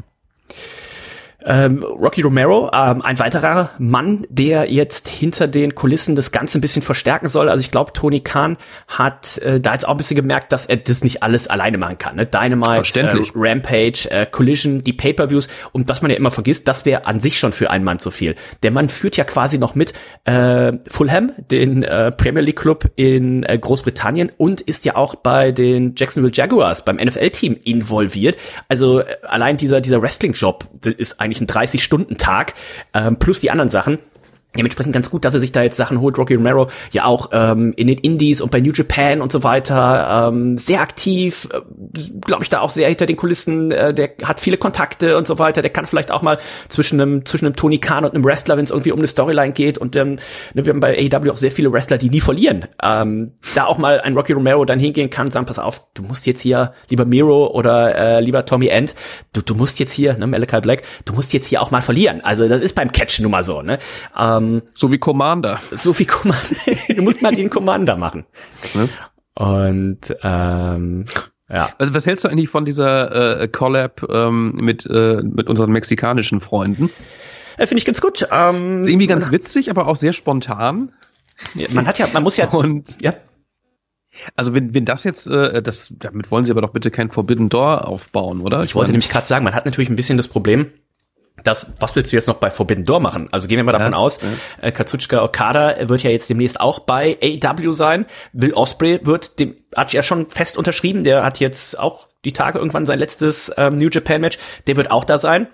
[1.46, 6.62] Ähm, Rocky Romero, ähm, ein weiterer Mann, der jetzt hinter den Kulissen das Ganze ein
[6.62, 7.50] bisschen verstärken soll.
[7.50, 10.78] Also ich glaube, Tony Khan hat äh, da jetzt auch ein bisschen gemerkt, dass er
[10.78, 12.16] das nicht alles alleine machen kann.
[12.16, 12.26] Ne?
[12.26, 17.06] Dynamite, äh, Rampage, äh, Collision, die Pay-per-Views und was man ja immer vergisst, das wäre
[17.06, 18.36] an sich schon für einen Mann zu viel.
[18.64, 19.94] Der Mann führt ja quasi noch mit
[20.26, 25.52] äh, Fulham, den äh, Premier League Club in äh, Großbritannien und ist ja auch bei
[25.52, 28.38] den Jacksonville Jaguars beim NFL-Team involviert.
[28.68, 30.66] Also äh, allein dieser dieser Wrestling-Job
[30.98, 32.54] ist eigentlich ein 30-Stunden-Tag
[32.94, 34.00] ähm, plus die anderen Sachen.
[34.58, 36.18] Dementsprechend ganz gut, dass er sich da jetzt Sachen holt.
[36.18, 40.28] Rocky Romero ja auch ähm, in den Indies und bei New Japan und so weiter
[40.28, 41.62] ähm, sehr aktiv, äh,
[42.20, 43.72] glaube ich, da auch sehr hinter den Kulissen.
[43.72, 45.62] Äh, der hat viele Kontakte und so weiter.
[45.62, 46.38] Der kann vielleicht auch mal
[46.68, 49.54] zwischen einem zwischen einem Tony Khan und einem Wrestler, wenn es irgendwie um eine Storyline
[49.54, 49.78] geht.
[49.78, 50.18] Und ähm,
[50.54, 52.66] ne, wir haben bei AEW auch sehr viele Wrestler, die nie verlieren.
[52.84, 56.26] Ähm, da auch mal ein Rocky Romero dann hingehen kann, sagen, pass auf, du musst
[56.26, 58.96] jetzt hier lieber Miro oder äh, lieber Tommy End,
[59.32, 62.20] du du musst jetzt hier, ne, Malachi Black, du musst jetzt hier auch mal verlieren.
[62.22, 63.78] Also das ist beim Catch nun mal so, ne?
[64.18, 64.41] Ähm,
[64.74, 65.60] So wie Commander.
[65.72, 66.46] so wie Commander.
[66.96, 68.26] du musst mal den Commander machen.
[68.74, 68.90] Ne?
[69.36, 71.06] Und ähm,
[71.50, 71.70] ja.
[71.78, 76.40] Also was hältst du eigentlich von dieser äh, Collab ähm, mit, äh, mit unseren mexikanischen
[76.40, 76.90] Freunden?
[77.58, 78.28] Äh, Finde ich ganz gut.
[78.32, 80.94] Ähm, irgendwie ganz witzig, aber auch sehr spontan.
[81.70, 82.48] man hat ja, man muss ja.
[82.50, 83.14] Und ja.
[84.36, 87.50] also wenn, wenn das jetzt, äh, das, damit wollen sie aber doch bitte kein Forbidden
[87.50, 88.64] Door aufbauen, oder?
[88.64, 90.72] Ich wollte meine, nämlich gerade sagen, man hat natürlich ein bisschen das Problem,
[91.44, 93.30] dass, was willst du jetzt noch bei Forbidden Door machen?
[93.32, 94.20] Also gehen wir mal davon Ja, aus,
[94.62, 98.06] äh, Katsuchika Okada wird ja jetzt demnächst auch bei AEW sein.
[98.34, 102.60] Will Osprey wird dem, hat ja schon fest unterschrieben, der hat jetzt auch die Tage
[102.60, 105.48] irgendwann sein letztes ähm, New Japan Match, der wird auch da sein.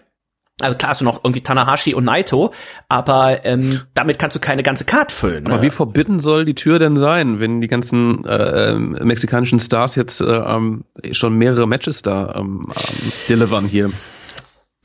[0.59, 2.51] Also klar hast du noch irgendwie Tanahashi und Naito,
[2.89, 5.43] aber ähm, damit kannst du keine ganze Card füllen.
[5.43, 5.51] Ne?
[5.51, 9.93] Aber wie forbidden soll die Tür denn sein, wenn die ganzen äh, ähm, mexikanischen Stars
[9.93, 13.91] jetzt äh, ähm, schon mehrere Matches da ähm, ähm, delivern hier?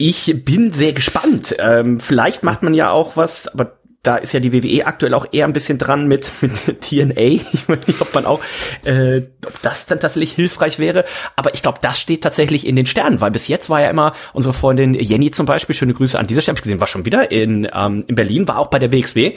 [0.04, 1.54] Ich bin sehr gespannt.
[1.60, 5.28] Ähm, vielleicht macht man ja auch was, aber da ist ja die WWE aktuell auch
[5.30, 7.20] eher ein bisschen dran mit, mit TNA.
[7.20, 8.40] Ich weiß nicht, ob man auch,
[8.82, 11.04] äh, ob das dann tatsächlich hilfreich wäre.
[11.36, 14.12] Aber ich glaube, das steht tatsächlich in den Sternen, weil bis jetzt war ja immer
[14.32, 17.04] unsere Freundin Jenny zum Beispiel, schöne Grüße an dieser Stelle, hab ich gesehen, war schon
[17.04, 19.34] wieder in, ähm, in Berlin, war auch bei der WXW.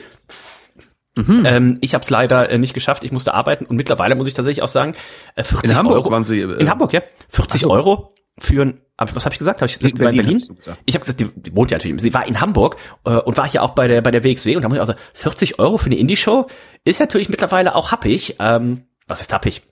[1.45, 3.03] Ähm, ich habe es leider äh, nicht geschafft.
[3.03, 4.95] Ich musste arbeiten und mittlerweile muss ich tatsächlich auch sagen,
[5.35, 6.09] äh, 40 In Hamburg Euro.
[6.09, 7.03] waren sie, äh, in Hamburg, ja.
[7.29, 7.69] 40 Ach so.
[7.69, 9.61] Euro für was habe ich gesagt?
[9.61, 10.37] Hab ich gesagt, sie war in Berlin.
[10.85, 12.01] Ich habe gesagt, die, die wohnt ja natürlich.
[12.01, 14.61] Sie war in Hamburg äh, und war hier auch bei der bei der WXW und
[14.61, 16.47] da muss ich auch sagen, 40 Euro für eine Indie-Show
[16.85, 18.37] ist natürlich mittlerweile auch happig.
[18.39, 19.63] Ähm, was ist happig?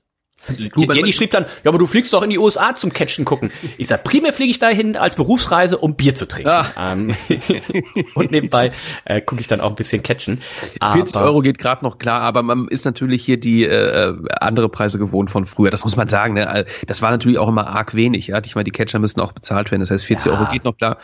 [0.75, 3.51] Jenny schrieb dann, ja, aber du fliegst doch in die USA zum Catchen gucken.
[3.77, 6.49] Ich sag, primär fliege ich dahin als Berufsreise, um Bier zu trinken.
[6.49, 6.65] Ah.
[6.93, 7.15] Ähm,
[8.15, 8.71] und nebenbei
[9.05, 10.41] äh, gucke ich dann auch ein bisschen Catchen.
[10.81, 14.69] 40 Aber- Euro geht gerade noch klar, aber man ist natürlich hier die äh, andere
[14.69, 15.71] Preise gewohnt von früher.
[15.71, 16.33] Das muss man sagen.
[16.33, 16.65] Ne?
[16.87, 18.27] Das war natürlich auch immer arg wenig.
[18.27, 18.41] Ja?
[18.43, 19.81] Ich meine, die Catcher müssen auch bezahlt werden.
[19.81, 20.39] Das heißt, 40 Ja.
[20.39, 20.97] Euro geht noch klar.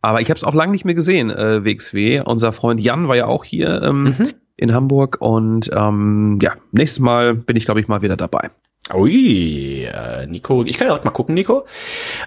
[0.00, 2.20] Aber ich habe es auch lange nicht mehr gesehen, äh, WXW.
[2.24, 4.14] Unser Freund Jan war ja auch hier ähm,
[4.56, 8.50] in Hamburg und ähm, ja, nächstes Mal bin ich, glaube ich, mal wieder dabei.
[8.92, 11.66] Ui, äh, Nico, ich kann ja auch mal gucken, Nico.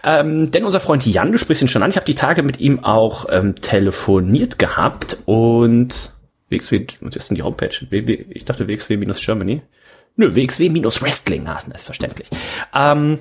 [0.04, 2.60] Ähm, denn unser Freund Jan, du sprichst ihn schon an, ich habe die Tage mit
[2.60, 6.12] ihm auch ähm, telefoniert gehabt und
[6.50, 7.76] WXW, was ist denn die Homepage?
[7.90, 9.64] WW, ich dachte WXW-Germany.
[10.16, 12.30] Nö, WXW-Wrestling, ah, ist verständlich.
[12.74, 13.20] Ähm,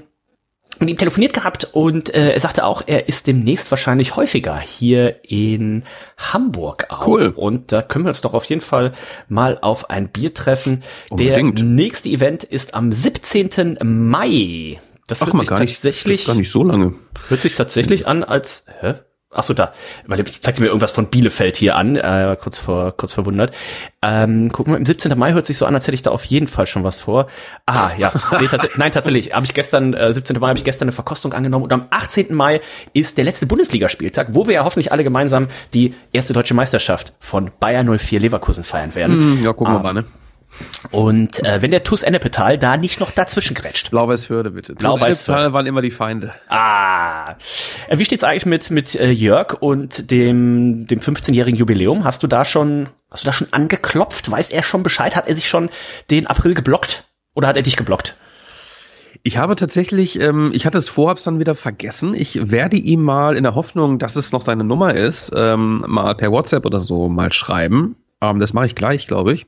[0.81, 5.17] mit ihm telefoniert gehabt und äh, er sagte auch, er ist demnächst wahrscheinlich häufiger hier
[5.23, 5.85] in
[6.17, 7.07] Hamburg auch.
[7.07, 7.33] Cool.
[7.35, 8.93] Und da können wir uns doch auf jeden Fall
[9.29, 10.83] mal auf ein Bier treffen.
[11.11, 11.59] Unbedingt.
[11.59, 13.79] Der nächste Event ist am 17.
[13.83, 14.79] Mai.
[15.07, 16.95] Das Ach, hört sich gar nicht, tatsächlich gar nicht so lange.
[17.29, 18.95] hört sich tatsächlich an als hä?
[19.35, 19.73] Achso, da.
[20.07, 23.55] Weil ich zeigte mir irgendwas von Bielefeld hier an, äh, kurz vor, kurz verwundert.
[24.03, 25.17] Ähm, gucken wir, im 17.
[25.19, 27.27] Mai hört sich so an, als hätte ich da auf jeden Fall schon was vor.
[27.67, 28.13] Ah, ja.
[28.41, 29.33] Nee, tats nein, tatsächlich.
[29.33, 30.39] Habe ich gestern, äh, 17.
[30.39, 32.35] Mai habe ich gestern eine Verkostung angenommen und am 18.
[32.35, 32.61] Mai
[32.93, 37.51] ist der letzte Bundesligaspieltag, wo wir ja hoffentlich alle gemeinsam die erste deutsche Meisterschaft von
[37.61, 39.39] Bayer 04 Leverkusen feiern werden.
[39.39, 40.05] Hm, ja, gucken wir Ähm, mal, ne?
[40.91, 43.91] Und äh, wenn der TuS Ennepetal da nicht noch dazwischen grätscht.
[43.91, 44.75] Blau-Weiß-Förde, bitte.
[44.75, 45.41] Blau-Weiß-Förde.
[45.41, 46.33] Ennepetal waren immer die Feinde.
[46.49, 47.33] Ah.
[47.89, 52.05] Äh, Wie steht's eigentlich mit mit äh, Jörg und dem dem 15-jährigen Jubiläum?
[52.05, 54.31] Hast du da schon hast du da schon angeklopft?
[54.31, 55.17] Weiß er schon Bescheid?
[55.17, 55.71] Hat er sich schon
[56.11, 58.17] den April geblockt oder hat er dich geblockt?
[59.27, 62.13] Ich habe tatsächlich, ähm, ich hatte es vor, hab's dann wieder vergessen.
[62.15, 66.15] Ich werde ihm mal in der Hoffnung, dass es noch seine Nummer ist, ähm, mal
[66.15, 67.97] per WhatsApp oder so mal schreiben.
[68.21, 69.47] Ähm, das mache ich gleich, glaube ich.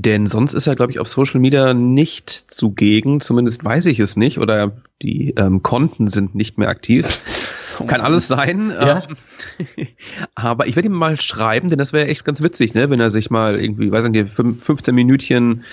[0.00, 3.20] Denn sonst ist er, glaube ich, auf Social Media nicht zugegen.
[3.20, 4.38] Zumindest weiß ich es nicht.
[4.38, 4.70] Oder
[5.02, 7.20] die ähm, Konten sind nicht mehr aktiv.
[7.88, 8.70] Kann alles sein.
[8.70, 9.02] Ja.
[9.58, 9.88] Ähm,
[10.36, 13.10] aber ich werde ihm mal schreiben, denn das wäre echt ganz witzig, ne, wenn er
[13.10, 15.64] sich mal irgendwie, weiß nicht, fünf- 15 Minütchen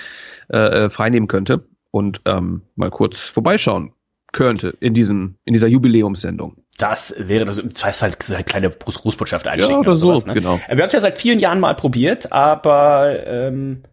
[0.52, 3.94] äh, äh, freinehmen könnte und ähm, mal kurz vorbeischauen
[4.32, 6.58] könnte in diesen in dieser Jubiläumssendung.
[6.80, 9.76] Das wäre das im Zweifelsfall so eine kleine Gruß Grußbotschaft einschicken.
[9.76, 10.34] Ja, oder so, sowas, ne?
[10.34, 10.60] genau.
[10.68, 13.84] Wir haben es ja seit vielen Jahren mal probiert, aber ähm,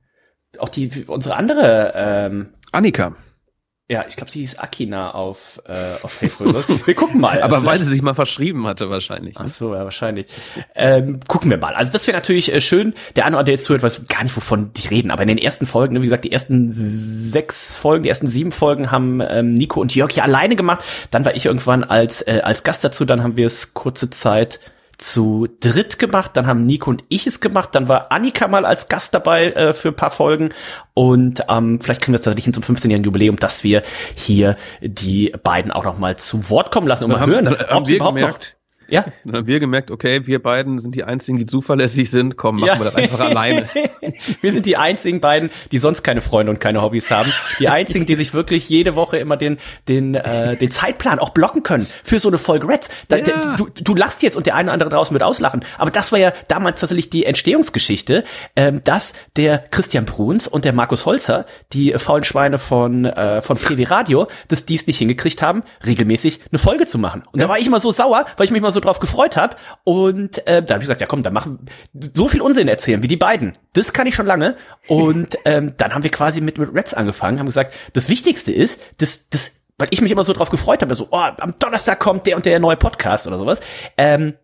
[0.59, 3.14] auch die unsere andere ähm, Annika.
[3.90, 5.72] ja, ich glaube, sie hieß Akina auf, äh,
[6.03, 6.64] auf Facebook.
[6.86, 7.42] Wir gucken mal.
[7.42, 9.34] Aber Vielleicht- weil sie sich mal verschrieben hatte wahrscheinlich.
[9.38, 10.26] Ach so, ja, wahrscheinlich.
[10.74, 11.74] Ähm, gucken wir mal.
[11.74, 12.94] Also das wäre natürlich äh, schön.
[13.16, 15.11] Der andere, der jetzt zuhört, weiß gar nicht, wovon die reden.
[15.11, 18.53] Aber in den ersten Folgen, ne, wie gesagt, die ersten sechs Folgen, die ersten sieben
[18.53, 20.82] Folgen haben ähm, Nico und Jörg hier alleine gemacht.
[21.11, 23.05] Dann war ich irgendwann als, äh, als Gast dazu.
[23.05, 24.61] Dann haben wir es kurze Zeit
[25.03, 28.88] zu dritt gemacht, dann haben Nico und ich es gemacht, dann war Annika mal als
[28.88, 30.50] Gast dabei äh, für ein paar Folgen.
[30.94, 33.82] Und ähm, vielleicht kriegen wir es tatsächlich hin zum 15-jährigen Jubiläum, dass wir
[34.14, 37.86] hier die beiden auch noch mal zu Wort kommen lassen und mal hören, haben ob
[37.86, 38.57] sie überhaupt noch gemerkt,
[38.88, 42.36] ja, dann haben wir gemerkt, okay, wir beiden sind die einzigen, die zuverlässig sind.
[42.36, 42.78] Komm, machen Ja.
[42.80, 43.68] wir das einfach alleine.
[44.40, 47.32] Wir sind die einzigen beiden, die sonst keine Freunde und keine Hobbys haben.
[47.58, 49.58] Die einzigen, die sich wirklich jede Woche immer den,
[49.88, 52.88] den, äh, den Zeitplan auch blocken können für so eine Folge Reds.
[53.08, 53.56] Da, Ja.
[53.56, 55.64] du, du lachst jetzt und der eine oder andere draußen wird auslachen.
[55.78, 58.24] Aber das war ja damals tatsächlich die Entstehungsgeschichte,
[58.56, 63.56] ähm, dass der Christian Bruns und der Markus Holzer, die faulen Schweine von, äh, von
[63.56, 67.22] PW Radio, dass die es nicht hingekriegt haben, regelmäßig eine Folge zu machen.
[67.32, 69.56] Und da war ich immer so sauer, weil ich mich mal so drauf gefreut habe.
[69.84, 73.08] Und äh, da habe ich gesagt, ja komm, dann machen so viel Unsinn erzählen wie
[73.08, 73.56] die beiden.
[73.72, 74.56] Das kann ich schon lange.
[74.88, 78.80] Und ähm, dann haben wir quasi mit, mit Reds angefangen, haben gesagt, das Wichtigste ist,
[78.98, 82.26] das, das, weil ich mich immer so drauf gefreut habe, so, oh, am Donnerstag kommt
[82.26, 83.60] der und der neue Podcast oder sowas.
[83.96, 84.34] Ähm,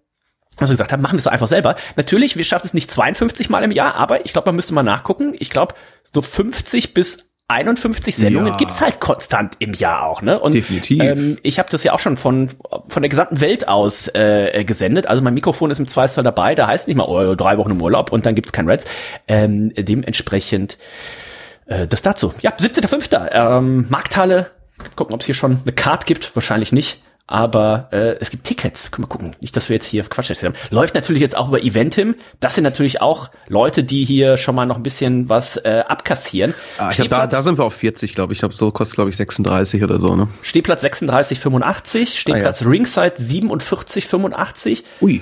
[0.61, 1.76] also gesagt haben, machen wir es doch einfach selber.
[1.97, 4.83] Natürlich, wir schaffen es nicht 52 Mal im Jahr, aber ich glaube, man müsste mal
[4.83, 5.35] nachgucken.
[5.39, 8.57] Ich glaube, so 50 bis 51 Sendungen Ja.
[8.59, 10.39] gibt's halt konstant im Jahr auch, ne?
[10.39, 11.03] Und Definitiv.
[11.03, 12.51] Ähm, ich habe das ja auch schon von
[12.89, 15.07] von der gesamten Welt aus äh, gesendet.
[15.07, 16.55] Also mein Mikrofon ist im Zweifelsfall dabei.
[16.55, 18.85] Da heißt nicht mal oh, drei Wochen im Urlaub und dann gibt's kein Reds.
[19.29, 20.77] Ähm, dementsprechend
[21.67, 22.35] äh, das dazu.
[22.43, 23.31] Ja, 17.05.
[23.33, 24.51] Ähm, Markthalle.
[24.95, 26.37] Gucken, ob es hier schon eine Card gibt.
[26.37, 27.03] Wahrscheinlich nicht.
[27.31, 28.91] Aber äh, es gibt Tickets.
[28.91, 29.37] Können wir gucken.
[29.41, 30.55] Nicht, dass wir jetzt hier Quatsch erzählen.
[30.70, 32.14] Läuft natürlich jetzt auch über Eventim.
[32.41, 36.55] Das sind natürlich auch Leute, die hier schon mal noch ein bisschen was äh, abkassieren.
[36.79, 38.39] Ah, ich glaub, da, da sind wir auf 40, glaube ich.
[38.39, 40.29] Ich glaube, so kostet, glaube ich, 36 oder so, ne?
[40.41, 44.85] Stehplatz 36,85, Stehplatz Ringside 47,85.
[45.03, 45.20] Ui.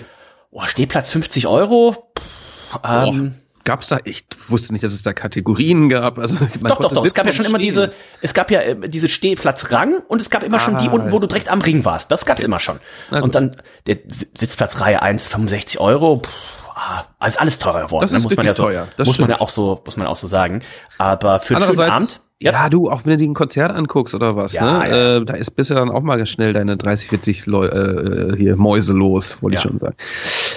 [0.52, 2.12] Oh, Stehplatz 50 Euro.
[2.16, 3.34] Pff, ähm,
[3.66, 6.18] Gab's da, ich wusste nicht, dass es da Kategorien gab.
[6.18, 7.04] Also, man doch, doch, doch.
[7.04, 7.66] Es gab ja schon und immer stehen.
[7.66, 7.92] diese,
[8.22, 11.10] es gab ja äh, diese Stehplatzrang und es gab immer schon die Ah, unten, wo
[11.10, 12.10] du also- direkt am Ring warst.
[12.10, 12.80] Das gab's immer schon.
[13.10, 13.24] Na gut.
[13.24, 13.56] Und dann
[13.86, 16.18] der Si- Sitzplatz Reihe 1, 65 Euro.
[16.18, 16.30] Puh,
[16.74, 18.02] ah, ist alles teurer geworden.
[18.02, 18.18] Das ne?
[18.18, 18.88] ist muss man ja so, teuer.
[18.96, 19.40] Das muss man stimmt.
[19.40, 20.62] ja auch so, muss man auch so sagen.
[20.96, 22.20] Aber für einen schönen Abend.
[22.40, 22.68] Ja.
[22.68, 24.88] du, auch wenn du dir ein Konzert anguckst oder was, Ja, ne?
[24.88, 25.16] ja.
[25.16, 28.92] Äh, da ist bisher dann auch mal schnell deine 30, 40 Leu äh, hier Mäuse
[28.92, 29.70] los, wollte ich Ja.
[29.70, 29.96] schon sagen.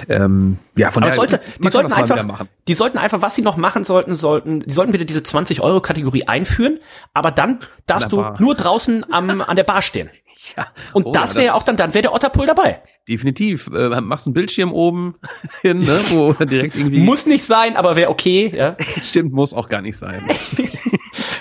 [0.08, 3.56] Ähm, ja, von Aber daher, sollte, die sollten einfach, die sollten einfach, was sie noch
[3.56, 6.78] machen sollten, sollten, die sollten wieder diese 20 Euro Kategorie einführen,
[7.14, 10.10] aber dann darfst du nur draußen am, an der Bar stehen.
[10.56, 10.68] Ja.
[10.92, 12.82] Und Oh, das wäre ja auch dann, dann wäre der Otterpool dabei.
[13.08, 13.68] Definitiv.
[13.68, 15.16] Äh, machst einen Bildschirm oben
[15.62, 17.00] hin, ne, wo direkt irgendwie.
[17.00, 18.76] Muss nicht sein, aber wäre okay, ja.
[19.02, 20.22] Stimmt, muss auch gar nicht sein.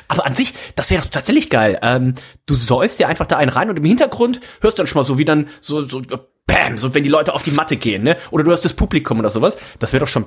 [0.07, 1.79] Aber an sich, das wäre doch tatsächlich geil.
[1.81, 4.99] Ähm, du säust dir einfach da einen rein und im Hintergrund hörst du dann schon
[4.99, 6.01] mal so wie dann so, so,
[6.45, 8.17] bam, so wenn die Leute auf die Matte gehen, ne?
[8.31, 9.57] Oder du hörst das Publikum oder sowas.
[9.77, 10.25] Das wäre doch schon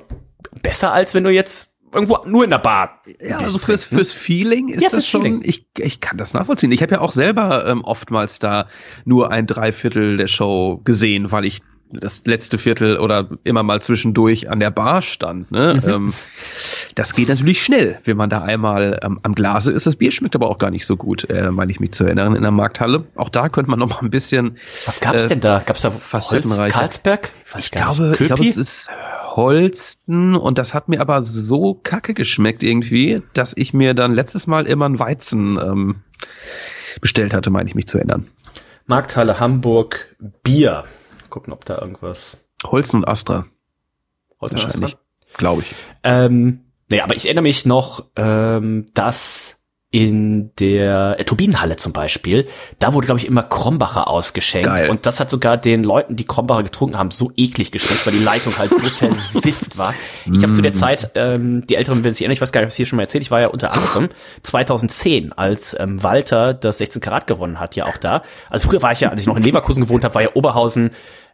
[0.61, 3.01] besser, als wenn du jetzt irgendwo nur in der Bar.
[3.21, 5.41] Ja, also fürs, fürs Feeling ist Ja, das schon, Feeling.
[5.43, 6.71] ich, ich kann das nachvollziehen.
[6.71, 8.67] Ich habe ja auch selber ähm, oftmals da
[9.05, 11.61] nur ein Dreiviertel der Show gesehen, weil ich
[11.99, 15.51] das letzte Viertel oder immer mal zwischendurch an der Bar stand.
[15.51, 15.81] Ne?
[15.85, 16.13] Ähm,
[16.95, 19.85] das geht natürlich schnell, wenn man da einmal ähm, am Glase ist.
[19.85, 22.35] Das Bier schmeckt aber auch gar nicht so gut, äh, meine ich mich zu erinnern,
[22.35, 23.05] in der Markthalle.
[23.15, 24.57] Auch da könnte man noch mal ein bisschen.
[24.85, 25.61] Was gab's äh, denn da?
[25.65, 27.31] Gab's da Holz, Karlsberg?
[27.55, 28.89] Ich, ich glaube, ich glaube, es ist
[29.35, 34.47] Holsten und das hat mir aber so kacke geschmeckt irgendwie, dass ich mir dann letztes
[34.47, 36.03] Mal immer ein Weizen ähm,
[37.01, 38.27] bestellt hatte, meine ich mich zu erinnern.
[38.85, 40.83] Markthalle Hamburg Bier.
[41.29, 42.45] Gucken, ob da irgendwas.
[42.63, 43.45] Holzen und Astra.
[44.39, 44.97] Holzen Wahrscheinlich,
[45.37, 45.73] glaube ich.
[46.03, 49.62] Ähm, nee, aber ich erinnere mich noch, ähm, dass
[49.93, 52.47] in der äh, Turbinenhalle zum Beispiel,
[52.79, 54.67] da wurde, glaube ich, immer Krombacher ausgeschenkt.
[54.67, 54.89] Geil.
[54.89, 58.23] Und das hat sogar den Leuten, die Krombacher getrunken haben, so eklig geschmeckt, weil die
[58.23, 59.93] Leitung halt so versifft war.
[60.25, 60.73] Ich habe zu der mm.
[60.73, 62.85] Zeit, ähm, die Älteren werden sich erinnern, ich weiß gar nicht, ob ich es hier
[62.87, 64.09] schon mal erzählt, ich war ja unter anderem
[64.41, 68.23] 2010, als ähm, Walter das 16 Karat gewonnen hat, ja auch da.
[68.49, 70.89] Also früher war ich ja, als ich noch in Leverkusen gewohnt habe, war ja Oberhausen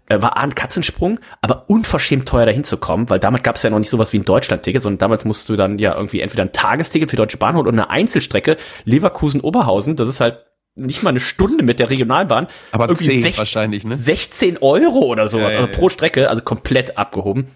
[0.10, 3.70] äh, war ein Katzensprung, aber unverschämt teuer dahin zu kommen, weil damals gab es ja
[3.70, 6.52] noch nicht sowas wie ein Deutschland-Ticket, sondern damals musst du dann ja irgendwie entweder ein
[6.52, 10.46] Tagesticket für Deutsche Bahn holen oder eine Einzelstrecke Leverkusen-Oberhausen, das ist halt
[10.76, 12.48] nicht mal eine Stunde mit der Regionalbahn.
[12.72, 13.96] Aber irgendwie 10 16, wahrscheinlich, ne?
[13.96, 17.48] 16 Euro oder sowas, ja, ja, also pro Strecke, also komplett abgehoben.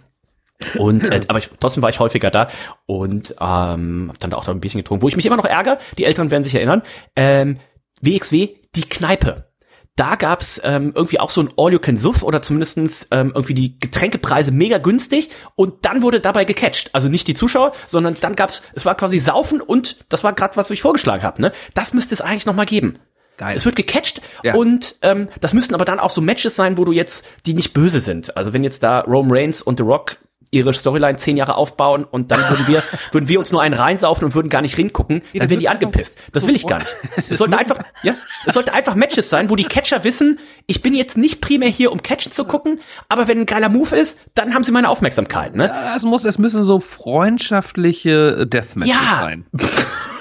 [0.77, 2.47] Und äh, aber ich, trotzdem war ich häufiger da
[2.85, 5.01] und ähm, hab dann da auch noch ein bisschen getrunken.
[5.01, 6.81] Wo ich mich immer noch ärgere, die Älteren werden sich erinnern,
[7.15, 7.59] ähm,
[8.01, 9.52] WXW, die Kneipe
[9.95, 14.79] da gab's ähm, irgendwie auch so ein All-You-Can-Suff oder zumindestens ähm, irgendwie die Getränkepreise mega
[14.79, 16.89] günstig und dann wurde dabei gecatcht.
[16.93, 20.57] Also nicht die Zuschauer, sondern dann gab's, es war quasi Saufen und das war gerade,
[20.57, 21.41] was ich vorgeschlagen habe.
[21.41, 21.51] Ne?
[21.75, 22.97] Das müsste es eigentlich noch mal geben.
[23.37, 23.55] Geil.
[23.55, 24.53] Es wird gecatcht ja.
[24.53, 27.73] und ähm, das müssten aber dann auch so Matches sein, wo du jetzt, die nicht
[27.73, 28.37] böse sind.
[28.37, 30.17] Also wenn jetzt da Rome Reigns und The Rock
[30.53, 34.25] ihre Storyline zehn Jahre aufbauen und dann würden wir, würden wir uns nur einen reinsaufen
[34.25, 36.17] und würden gar nicht hingucken, dann wären die angepisst.
[36.31, 36.93] Das will ich gar nicht.
[37.15, 40.93] Es sollten einfach, ja, es sollten einfach Matches sein, wo die Catcher wissen, ich bin
[40.93, 42.79] jetzt nicht primär hier, um Catchen zu gucken,
[43.09, 45.67] aber wenn ein geiler Move ist, dann haben sie meine Aufmerksamkeit, ne?
[45.67, 49.17] Ja, es muss, es müssen so freundschaftliche Deathmatches ja.
[49.19, 49.45] sein.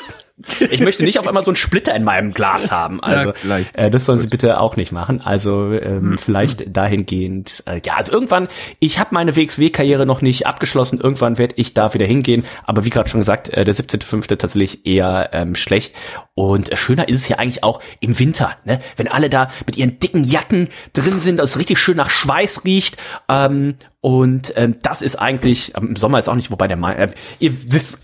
[0.70, 3.03] Ich möchte nicht auf einmal so einen Splitter in meinem Glas haben.
[3.03, 5.20] Also ja, äh, das sollen Sie bitte auch nicht machen.
[5.20, 7.62] Also ähm, vielleicht dahingehend.
[7.66, 8.49] Äh, ja, also irgendwann.
[8.78, 11.01] Ich habe meine WXW-Karriere noch nicht abgeschlossen.
[11.01, 12.45] Irgendwann werde ich da wieder hingehen.
[12.64, 14.36] Aber wie gerade schon gesagt, äh, der 17.5.
[14.36, 15.95] tatsächlich eher ähm, schlecht.
[16.34, 18.80] Und äh, schöner ist es ja eigentlich auch im Winter, ne?
[18.97, 22.97] wenn alle da mit ihren dicken Jacken drin sind, das richtig schön nach Schweiß riecht.
[23.28, 26.95] Ähm, und ähm, das ist eigentlich im Sommer ist auch nicht, wobei der Mai.
[26.95, 27.99] Äh, ihr wisst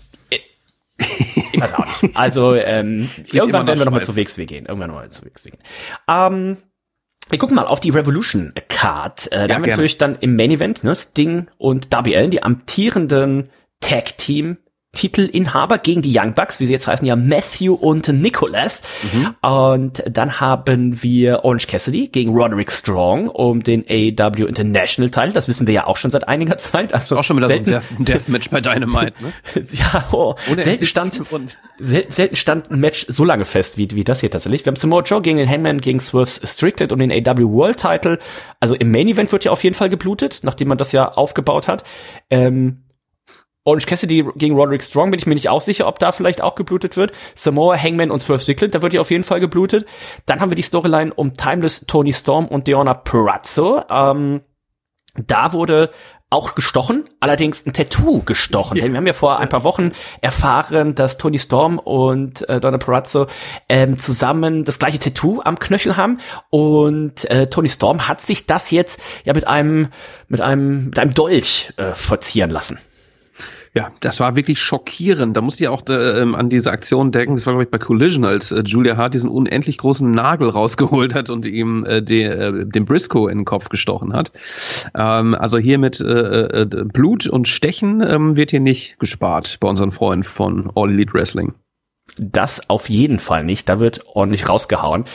[1.51, 2.15] ich weiß auch nicht.
[2.15, 4.65] Also ähm, irgendwann werden wir nochmal zu WXW gehen.
[4.65, 5.61] Irgendwann nochmal zu WXW gehen.
[6.07, 6.57] Ähm,
[7.29, 9.27] wir gucken mal auf die Revolution Card.
[9.27, 12.31] Äh, da ja, haben wir natürlich dann im Main Event ne, Sting und Darby Allen,
[12.31, 13.49] die amtierenden
[13.81, 14.57] Tag Team
[14.93, 18.81] Titelinhaber gegen die Young Bucks, wie sie jetzt heißen, ja Matthew und Nicholas.
[19.13, 19.35] Mhm.
[19.47, 25.31] Und dann haben wir Orange Cassidy gegen Roderick Strong um den AEW International Title.
[25.31, 26.91] Das wissen wir ja auch schon seit einiger Zeit.
[26.93, 29.31] Also auch schon wieder selten, so ein Deathmatch bei Dynamite, ne?
[29.71, 31.21] ja, oh, selten stand,
[31.77, 34.65] sel selten stand ein Match so lange fest wie, wie das hier tatsächlich.
[34.65, 38.17] Wir haben Samoa Joe gegen den Hangman gegen Swerve Strickland und den AEW World Title.
[38.59, 41.67] Also im Main Event wird ja auf jeden Fall geblutet, nachdem man das ja aufgebaut
[41.67, 41.83] hat.
[42.31, 42.79] Ähm,
[43.69, 46.55] Orange Cassidy gegen Roderick Strong bin ich mir nicht auch sicher, ob da vielleicht auch
[46.55, 47.11] geblutet wird.
[47.35, 49.85] Samoa, Hangman und Swerve Strickland, da wird ja auf jeden Fall geblutet.
[50.25, 53.83] Dann haben wir die Storyline um Timeless, Tony Storm und Deonna Perazzo.
[53.89, 54.41] Ähm,
[55.15, 55.91] da wurde
[56.31, 58.77] auch gestochen, allerdings ein Tattoo gestochen.
[58.77, 58.83] Ja.
[58.83, 59.91] Denn wir haben ja vor ein paar Wochen
[60.21, 63.25] erfahren, dass Tony Storm und äh, Donna Perazzo
[63.67, 66.19] ähm, zusammen das gleiche Tattoo am Knöchel haben.
[66.49, 69.89] Und äh, Tony Storm hat sich das jetzt ja mit einem
[70.27, 72.79] mit einem mit einem Dolch äh, verzieren lassen.
[73.75, 75.37] Ja, das war wirklich schockierend.
[75.37, 78.25] Da musste ich auch äh, an diese Aktion denken, das war glaube ich bei Collision,
[78.25, 82.65] als äh, Julia Hart diesen unendlich großen Nagel rausgeholt hat und ihm äh, de, äh,
[82.65, 84.31] den Briscoe in den Kopf gestochen hat.
[84.95, 89.67] Ähm, also hier mit äh, äh, Blut und Stechen ähm, wird hier nicht gespart bei
[89.67, 91.53] unseren Freunden von All Elite Wrestling.
[92.17, 93.69] Das auf jeden Fall nicht.
[93.69, 95.05] Da wird ordentlich rausgehauen.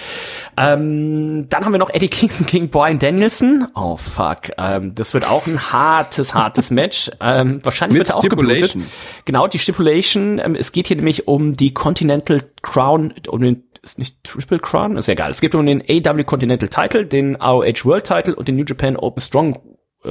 [0.56, 3.68] Ähm, dann haben wir noch Eddie Kingston gegen Brian Danielson.
[3.74, 4.50] Oh fuck.
[4.58, 7.10] Ähm, das wird auch ein hartes, hartes Match.
[7.20, 8.76] Ähm, wahrscheinlich Mit wird er auch geblutet.
[9.24, 10.38] Genau, die Stipulation.
[10.38, 14.96] Ähm, es geht hier nämlich um die Continental Crown, um den ist nicht Triple Crown,
[14.96, 15.30] ist ja egal.
[15.30, 18.96] Es geht um den AW Continental Title, den AOH World Title und den New Japan
[18.96, 19.60] Open Strong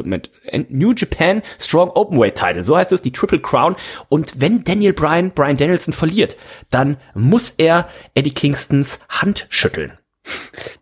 [0.04, 0.32] mit
[0.70, 2.64] New Japan Strong Openweight Title.
[2.64, 3.76] So heißt es, die Triple Crown.
[4.10, 6.38] Und wenn Daniel Bryan Brian Danielson verliert,
[6.70, 9.98] dann muss er Eddie Kingstons Hand schütteln.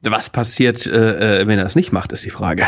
[0.02, 2.68] Was passiert, äh, äh wenn er es nicht macht, ist die Frage.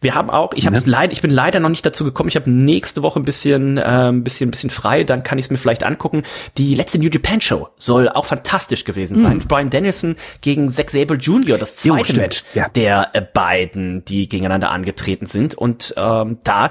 [0.00, 2.28] Wir haben auch, ich habe es leider, ich bin leider noch nicht dazu gekommen.
[2.28, 5.04] Ich habe nächste Woche ein bisschen, äh, ein bisschen, ein bisschen frei.
[5.04, 6.22] Dann kann ich es mir vielleicht angucken.
[6.56, 9.38] Die letzte New Japan Show soll auch fantastisch gewesen sein.
[9.38, 9.48] Mhm.
[9.48, 11.58] Brian Dennison gegen Zack Sable Jr.
[11.58, 12.68] Das zweite jo, Match ja.
[12.68, 15.54] der äh, beiden, die gegeneinander angetreten sind.
[15.54, 16.70] Und ähm, da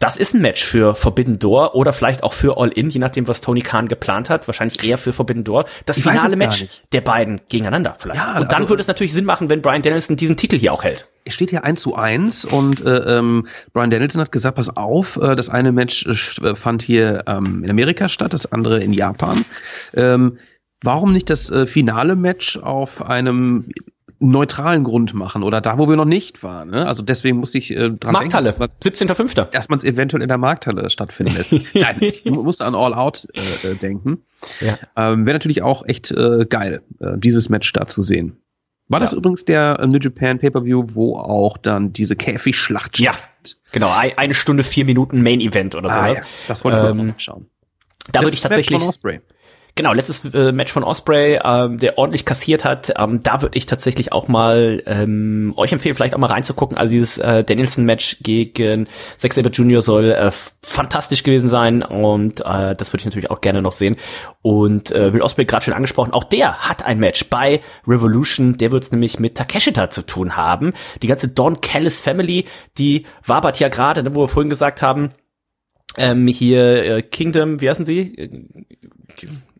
[0.00, 3.26] das ist ein Match für Forbidden Door oder vielleicht auch für All In, je nachdem,
[3.26, 4.46] was Tony Khan geplant hat.
[4.46, 5.64] Wahrscheinlich eher für Forbidden Door.
[5.86, 8.20] Das Ich finale Match der beiden gegeneinander vielleicht.
[8.20, 10.72] Ja, und dann also- würde es natürlich Sinn machen, wenn Brian Danielson diesen Titel hier
[10.72, 11.08] auch hält.
[11.24, 15.16] Es steht hier 1 zu 1 und äh, ähm, Brian Danielson hat gesagt, pass auf,
[15.16, 18.92] äh, das eine Match äh, äh, fand hier ähm, in Amerika statt, das andere in
[18.92, 19.44] Japan.
[19.94, 20.38] Ähm,
[20.82, 23.68] warum nicht das äh, finale Match auf einem
[24.20, 26.70] neutralen Grund machen oder da, wo wir noch nicht waren?
[26.70, 26.86] Ne?
[26.86, 29.44] Also deswegen musste ich äh, dran Markthalle, denken, 17.05.
[29.50, 31.52] dass man es eventuell in der Markthalle stattfinden lässt.
[31.74, 34.22] Nein, ich mu- musste an All Out äh, äh, denken.
[34.60, 34.78] Ja.
[34.96, 38.36] Ähm, Wäre natürlich auch echt äh, geil, äh, dieses Match da zu sehen.
[38.90, 43.12] War das übrigens der äh, New Japan Pay-Per-View, wo auch dann diese Käfigschlacht Ja.
[43.70, 46.18] Genau, ein, eine Stunde, vier Minuten Main Event oder Ah, sowas.
[46.18, 46.24] ja.
[46.48, 47.46] Das wollte ich Ähm, mal schauen.
[48.12, 48.82] Da würde ich tatsächlich.
[49.78, 52.92] Genau, letztes äh, Match von Osprey, ähm, der ordentlich kassiert hat.
[52.98, 56.76] Ähm, da würde ich tatsächlich auch mal ähm, euch empfehlen, vielleicht auch mal reinzugucken.
[56.76, 59.80] Also dieses äh, Danielson-Match gegen Zack Sabre Jr.
[59.80, 60.32] soll äh,
[60.64, 63.94] fantastisch gewesen sein und äh, das würde ich natürlich auch gerne noch sehen.
[64.42, 68.56] Und äh, Will Osprey gerade schon angesprochen, auch der hat ein Match bei Revolution.
[68.56, 70.72] Der wird es nämlich mit Takeshita zu tun haben.
[71.02, 72.46] Die ganze Don Callis Family,
[72.78, 75.12] die wabert ja gerade, ne, wo wir vorhin gesagt haben,
[75.98, 78.14] ähm, hier äh, Kingdom, wie heißen sie?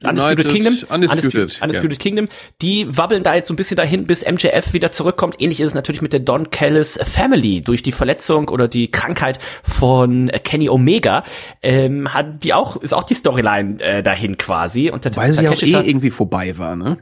[0.04, 2.28] Undisputed United- Kingdom, Undisputed, Undisputed Kingdom,
[2.62, 5.36] die wabbeln da jetzt so ein bisschen dahin, bis MJF wieder zurückkommt.
[5.40, 7.60] Ähnlich ist es natürlich mit der Don Callis Family.
[7.60, 11.24] Durch die Verletzung oder die Krankheit von Kenny Omega
[11.62, 14.90] ähm, hat die auch ist auch die Storyline äh, dahin quasi.
[14.90, 16.98] Und der Weil sie ja eh irgendwie vorbei war, ne?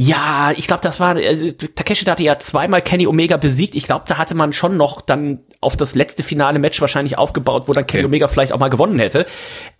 [0.00, 3.74] Ja, ich glaube, das war, also, Takeshi hatte ja zweimal Kenny Omega besiegt.
[3.74, 7.64] Ich glaube, da hatte man schon noch dann auf das letzte finale Match wahrscheinlich aufgebaut,
[7.66, 8.06] wo dann Kenny Okay.
[8.06, 9.26] Omega vielleicht auch mal gewonnen hätte.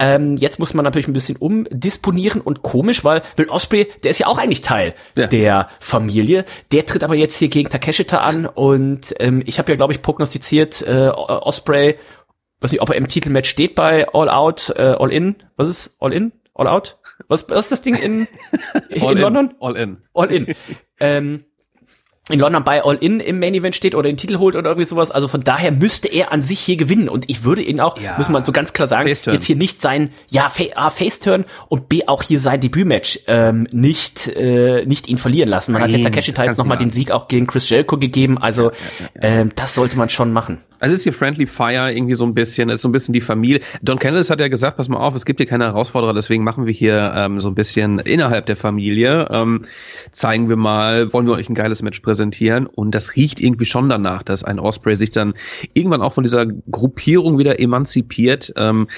[0.00, 4.18] Ähm, jetzt muss man natürlich ein bisschen umdisponieren und komisch, weil Will Osprey, der ist
[4.18, 5.28] ja auch eigentlich Teil Ja.
[5.28, 6.44] der Familie.
[6.72, 10.02] Der tritt aber jetzt hier gegen Takeshita an und ähm, ich habe ja, glaube ich,
[10.02, 11.96] prognostiziert, äh, Osprey,
[12.60, 15.96] weiß nicht, ob er im Titelmatch steht bei All Out, äh, All In, was ist
[16.00, 16.32] All In?
[16.54, 16.97] All Out?
[17.26, 18.28] Was, was ist das Ding in,
[18.90, 19.54] in in, London?
[19.60, 20.02] All in.
[20.14, 20.54] All In.
[21.00, 21.44] ähm,
[22.28, 24.86] in London bei All In im Main Event steht oder den Titel holt oder irgendwie
[24.86, 25.10] sowas.
[25.10, 27.08] Also von daher müsste er an sich hier gewinnen.
[27.08, 28.14] Und ich würde ihn auch, Ja.
[28.18, 31.88] muss man so ganz klar sagen, jetzt hier nicht sein, ja, Fa A, Face-Turn und
[31.88, 35.72] B, auch hier sein Debütmatch ähm, nicht, äh, nicht ihn verlieren lassen.
[35.72, 36.90] Man hat ja Nein, Takeshi jetzt nochmal den.
[36.90, 38.38] Sieg auch gegen Chris Jericho gegeben.
[38.38, 38.72] Also
[39.20, 40.58] Ähm, das sollte man schon machen.
[40.80, 43.12] Also es ist hier Friendly Fire irgendwie so ein bisschen, es ist so ein bisschen
[43.12, 43.60] die Familie.
[43.82, 46.66] Don Candice hat ja gesagt, pass mal auf, es gibt hier keine Herausforderer, deswegen machen
[46.66, 49.62] wir hier ähm, so ein bisschen innerhalb der Familie, ähm,
[50.12, 52.17] zeigen wir mal, wollen wir euch ein geiles Match präsentieren
[52.66, 55.34] und das riecht irgendwie schon danach, dass ein Osprey sich dann
[55.74, 58.88] irgendwann auch von dieser Gruppierung wieder emanzipiert, ähm,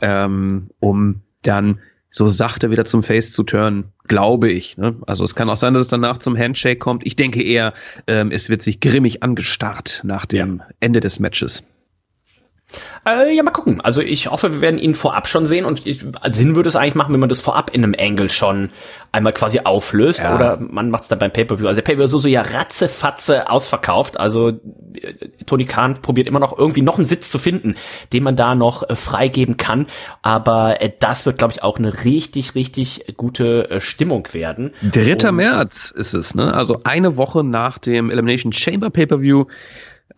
[0.00, 4.78] ähm, um dann so sachte wieder zum Face zu turnen, glaube ich.
[4.78, 4.96] Ne?
[5.06, 7.04] Also es kann auch sein, dass es danach zum Handshake kommt.
[7.06, 7.74] Ich denke eher,
[8.06, 11.62] ähm, es wird sich grimmig angestarrt nach dem Ende des Matches.
[13.08, 13.80] Äh, ja, mal gucken.
[13.80, 16.96] Also ich hoffe, wir werden ihn vorab schon sehen und ich, Sinn würde es eigentlich
[16.96, 18.70] machen, wenn man das vorab in einem Angle schon
[19.12, 20.34] einmal quasi auflöst Ja.
[20.34, 21.66] oder man macht es dann beim Pay-Per-View.
[21.68, 24.18] Also der Pay-Per-View ist so, so ja ratzefatze ausverkauft.
[24.18, 24.54] Also äh,
[25.46, 27.76] Tony Khan probiert immer noch irgendwie noch einen Sitz zu finden,
[28.12, 29.86] den man da noch äh, freigeben kann.
[30.22, 34.72] Aber äh, das wird, glaube ich, auch eine richtig, richtig gute äh, Stimmung werden.
[34.90, 35.28] 3.
[35.28, 36.52] Und- März ist es, ne?
[36.52, 39.44] Also eine Woche nach dem Elimination Chamber Pay-Per-View.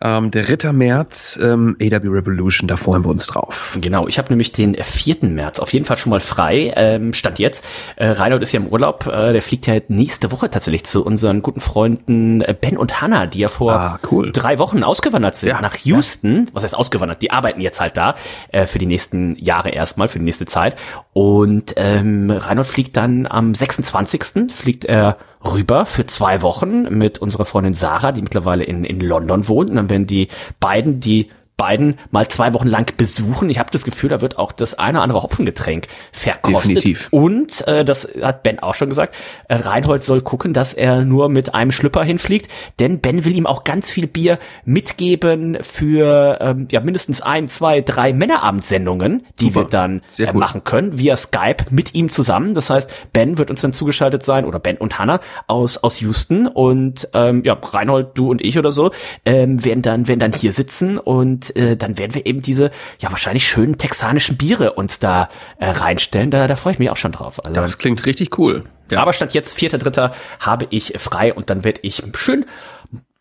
[0.01, 0.71] Ähm, der 3.
[0.71, 3.77] März, ähm, AW Revolution, da freuen wir uns drauf.
[3.81, 5.17] Genau, ich habe nämlich den 4.
[5.23, 7.65] März auf jeden Fall schon mal frei, ähm, stand jetzt.
[7.97, 11.41] Äh, Reinhold ist ja im Urlaub, äh, der fliegt ja nächste Woche tatsächlich zu unseren
[11.41, 14.31] guten Freunden äh, Ben und Hannah, die ja vor Ah, cool.
[14.31, 16.47] drei Wochen ausgewandert sind Ja, nach Houston.
[16.53, 17.21] Was heißt ausgewandert?
[17.21, 18.15] Die arbeiten jetzt halt da
[18.53, 20.75] äh, für die nächsten Jahre erstmal, für die nächste Zeit.
[21.13, 24.51] Und ähm, Reinhold fliegt dann am 26.
[24.53, 29.47] fliegt er rüber für zwei Wochen mit unserer Freundin Sarah, die mittlerweile in, in London
[29.47, 29.69] wohnt.
[29.69, 30.27] Und dann werden die
[30.59, 31.29] beiden, die
[31.59, 33.49] beiden mal zwei Wochen lang besuchen.
[33.49, 36.77] Ich habe das Gefühl, da wird auch das eine oder andere Hopfengetränk verkostet.
[36.77, 37.09] Definitiv.
[37.11, 39.13] Und äh, das hat Ben auch schon gesagt,
[39.49, 42.49] äh, Reinhold soll gucken, dass er nur mit einem Schlüpper hinfliegt,
[42.79, 47.81] denn Ben will ihm auch ganz viel Bier mitgeben für ähm, ja mindestens ein, zwei,
[47.81, 49.59] drei Männerabendsendungen, die Super.
[49.59, 52.53] wir dann äh, machen können via Skype mit ihm zusammen.
[52.53, 56.47] Das heißt, Ben wird uns dann zugeschaltet sein oder Ben und Hannah aus aus Houston
[56.47, 58.91] und ähm, ja Reinhold, du und ich oder so
[59.25, 63.11] ähm, werden dann werden dann hier sitzen und äh, dann werden wir eben diese ja
[63.11, 66.31] wahrscheinlich schönen texanischen Biere uns da äh, reinstellen.
[66.31, 67.43] Da da freue ich mich auch schon drauf.
[67.43, 68.63] Also, Das klingt richtig cool.
[68.91, 69.01] Ja.
[69.01, 72.45] aber statt jetzt vierter dritter habe ich frei und dann werde ich schön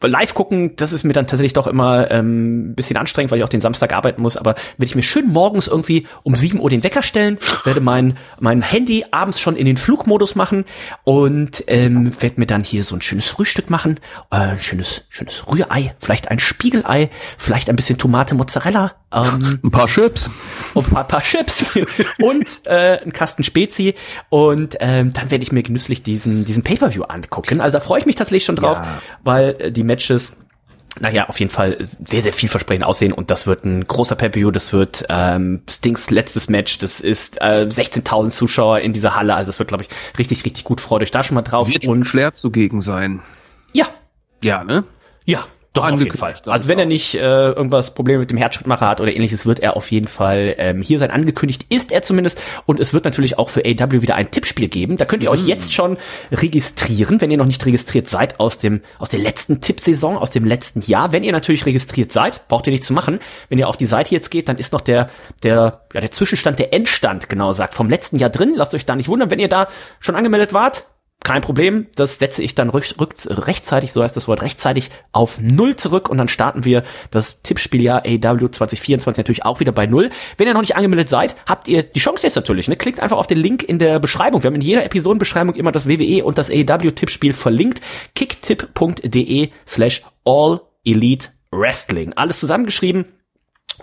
[0.06, 3.48] live gucken, das ist mir dann tatsächlich doch immer ähm, bisschen anstrengend, weil ich auch
[3.48, 6.84] den Samstag arbeiten muss, aber werde ich mir schön morgens irgendwie um 7 Uhr den
[6.84, 10.64] Wecker stellen, werde mein, mein Handy abends schon in den Flugmodus machen
[11.02, 13.98] und ähm, werde mir dann hier so ein schönes Frühstück machen,
[14.30, 19.70] äh, ein schönes, schönes Rührei, vielleicht ein Spiegelei, vielleicht ein bisschen Tomate Mozzarella Ähm, ein
[19.70, 20.28] paar Chips.
[20.74, 21.70] Und ein paar, paar Chips
[22.20, 23.94] und äh, ein Kasten Spezi.
[24.28, 27.60] Und ähm, dann werde ich mir genüsslich diesen, diesen Pay-Per-View angucken.
[27.60, 29.02] Also da freue ich mich tatsächlich schon drauf, ja.
[29.24, 30.36] weil äh, die Matches
[31.00, 34.72] naja, auf jeden Fall sehr, sehr vielversprechend aussehen und das wird ein großer Pay-Per-View, das
[34.72, 39.60] wird ähm, Stings letztes Match, das ist äh, 16.000 Zuschauer in dieser Halle, also das
[39.60, 41.68] wird, glaube ich, richtig, richtig gut, freut euch da schon mal drauf.
[41.68, 43.20] Wird und Flair zugegen sein.
[43.72, 43.86] Ja.
[44.42, 44.82] Ja, ne?
[45.24, 46.34] Ja, doch, auf jeden Fall.
[46.46, 49.76] Also wenn er nicht äh, irgendwas Probleme mit dem Herzschrittmacher hat oder ähnliches, wird er
[49.76, 51.10] auf jeden Fall ähm, hier sein.
[51.10, 52.42] Angekündigt ist er zumindest.
[52.64, 54.96] Und es wird natürlich auch für AW wieder ein Tippspiel geben.
[54.96, 55.48] Da könnt ihr euch mm.
[55.48, 55.98] jetzt schon
[56.32, 60.46] registrieren, wenn ihr noch nicht registriert seid aus dem aus der letzten Tippsaison, aus dem
[60.46, 61.12] letzten Jahr.
[61.12, 63.18] Wenn ihr natürlich registriert seid, braucht ihr nichts zu machen.
[63.50, 65.10] Wenn ihr auf die Seite jetzt geht, dann ist noch der
[65.42, 68.54] der ja der Zwischenstand, der Endstand genau sagt vom letzten Jahr drin.
[68.56, 69.68] Lasst euch da nicht wundern, wenn ihr da
[70.00, 70.86] schon angemeldet wart
[71.28, 75.38] kein Problem, das setze ich dann rück, rück, rechtzeitig, so heißt das Wort, rechtzeitig auf
[75.42, 80.08] Null zurück und dann starten wir das Tippspieljahr AW 2024 natürlich auch wieder bei Null.
[80.38, 82.66] Wenn ihr noch nicht angemeldet seid, habt ihr die Chance jetzt natürlich.
[82.66, 82.76] Ne?
[82.76, 84.42] Klickt einfach auf den Link in der Beschreibung.
[84.42, 87.82] Wir haben in jeder Episodenbeschreibung immer das WWE und das AW Tippspiel verlinkt.
[88.14, 92.14] kicktipp.de slash all elite wrestling.
[92.14, 93.04] Alles zusammengeschrieben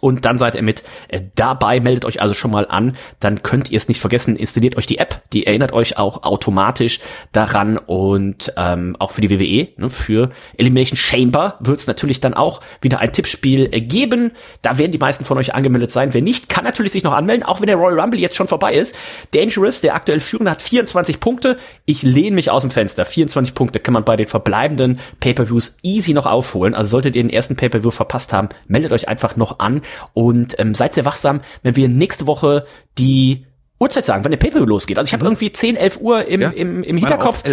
[0.01, 3.71] und dann seid ihr mit äh, dabei, meldet euch also schon mal an, dann könnt
[3.71, 6.99] ihr es nicht vergessen, installiert euch die App, die erinnert euch auch automatisch
[7.31, 7.77] daran.
[7.77, 12.61] Und ähm, auch für die WWE, ne, für Elimination Chamber wird es natürlich dann auch
[12.81, 14.31] wieder ein Tippspiel äh, geben,
[14.61, 17.43] da werden die meisten von euch angemeldet sein, wer nicht, kann natürlich sich noch anmelden,
[17.43, 18.97] auch wenn der Royal Rumble jetzt schon vorbei ist.
[19.33, 23.79] Dangerous, der aktuell führende, hat 24 Punkte, ich lehne mich aus dem Fenster, 24 Punkte
[23.79, 27.91] kann man bei den verbleibenden Pay-Per-Views easy noch aufholen, also solltet ihr den ersten Pay-Per-View
[27.91, 29.74] verpasst haben, meldet euch einfach noch an
[30.13, 32.65] und ähm, seid sehr wachsam, wenn wir nächste Woche
[32.97, 33.45] die
[33.79, 34.97] Uhrzeit sagen, wann der Pay-Per-View losgeht.
[34.97, 35.31] Also ich habe mhm.
[35.31, 37.43] irgendwie 10, 11 Uhr im, ja, im, im Hinterkopf.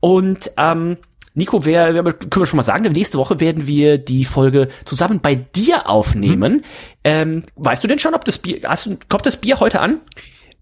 [0.00, 0.96] Und ähm,
[1.34, 5.20] Nico, wer, wer, können wir schon mal sagen, nächste Woche werden wir die Folge zusammen
[5.20, 6.56] bei dir aufnehmen.
[6.56, 6.62] Mhm.
[7.04, 10.00] Ähm, weißt du denn schon, ob das Bier, hast kommt das Bier heute an?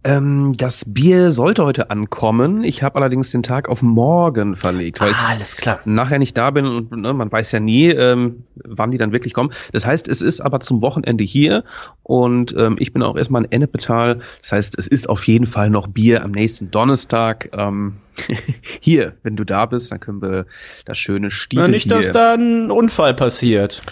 [0.03, 2.65] Ähm, das Bier sollte heute ankommen.
[2.65, 5.79] Ich habe allerdings den Tag auf morgen verlegt, weil ah, alles klar.
[5.81, 9.13] ich nachher nicht da bin und ne, man weiß ja nie, ähm, wann die dann
[9.13, 9.53] wirklich kommen.
[9.73, 11.65] Das heißt, es ist aber zum Wochenende hier
[12.03, 14.21] und ähm, ich bin auch erstmal in Ennepetal.
[14.41, 17.51] Das heißt, es ist auf jeden Fall noch Bier am nächsten Donnerstag.
[17.53, 17.95] Ähm,
[18.81, 20.47] hier, wenn du da bist, dann können wir
[20.87, 21.65] das schöne Stiefel.
[21.65, 23.83] Na, nicht, dass da ein Unfall passiert.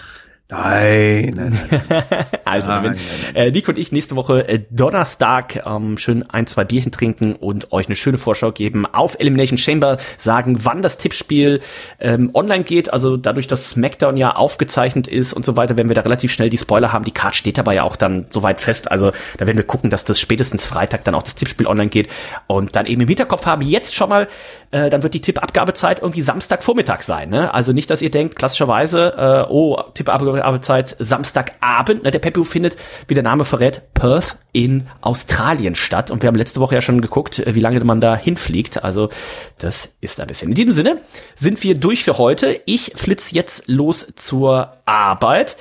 [0.51, 2.03] Nein, nein, nein.
[2.43, 2.99] also, nein, nein,
[3.33, 3.35] nein.
[3.35, 7.71] Äh, Nico und ich nächste Woche äh, Donnerstag ähm, schön ein, zwei Bierchen trinken und
[7.71, 11.59] euch eine schöne Vorschau geben auf Elimination Chamber, sagen, wann das Tippspiel
[11.99, 12.91] ähm, online geht.
[12.91, 16.49] Also dadurch, dass SmackDown ja aufgezeichnet ist und so weiter, werden wir da relativ schnell
[16.49, 17.05] die Spoiler haben.
[17.05, 18.89] Die Card steht dabei ja auch dann soweit fest.
[18.89, 22.09] Also da werden wir gucken, dass das spätestens Freitag dann auch das Tippspiel online geht
[22.47, 24.27] und dann eben im Hinterkopf haben, jetzt schon mal,
[24.71, 27.29] äh, dann wird die Tippabgabezeit irgendwie Samstagvormittag sein.
[27.29, 27.53] Ne?
[27.53, 32.03] Also nicht, dass ihr denkt, klassischerweise, äh, oh, Tippabgabe Arbeitszeit Samstagabend.
[32.03, 36.11] Ne, der Pepe findet, wie der Name verrät, Perth in Australien statt.
[36.11, 38.83] Und wir haben letzte Woche ja schon geguckt, äh, wie lange man da hinfliegt.
[38.83, 39.09] Also
[39.57, 40.49] das ist ein bisschen.
[40.49, 41.01] In diesem Sinne
[41.35, 42.61] sind wir durch für heute.
[42.65, 45.57] Ich flitz jetzt los zur Arbeit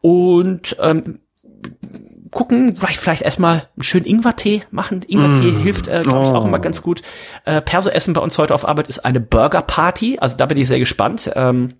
[0.00, 1.20] und ähm,
[2.30, 5.02] gucken, vielleicht, vielleicht erstmal einen schönen Ingwertee machen.
[5.06, 5.62] Ingwertee mm.
[5.62, 6.60] hilft, äh, glaube ich, auch immer oh.
[6.60, 7.02] ganz gut.
[7.44, 10.18] Äh, Perso Essen bei uns heute auf Arbeit ist eine Burger Party.
[10.20, 11.30] Also da bin ich sehr gespannt.
[11.34, 11.74] Ähm,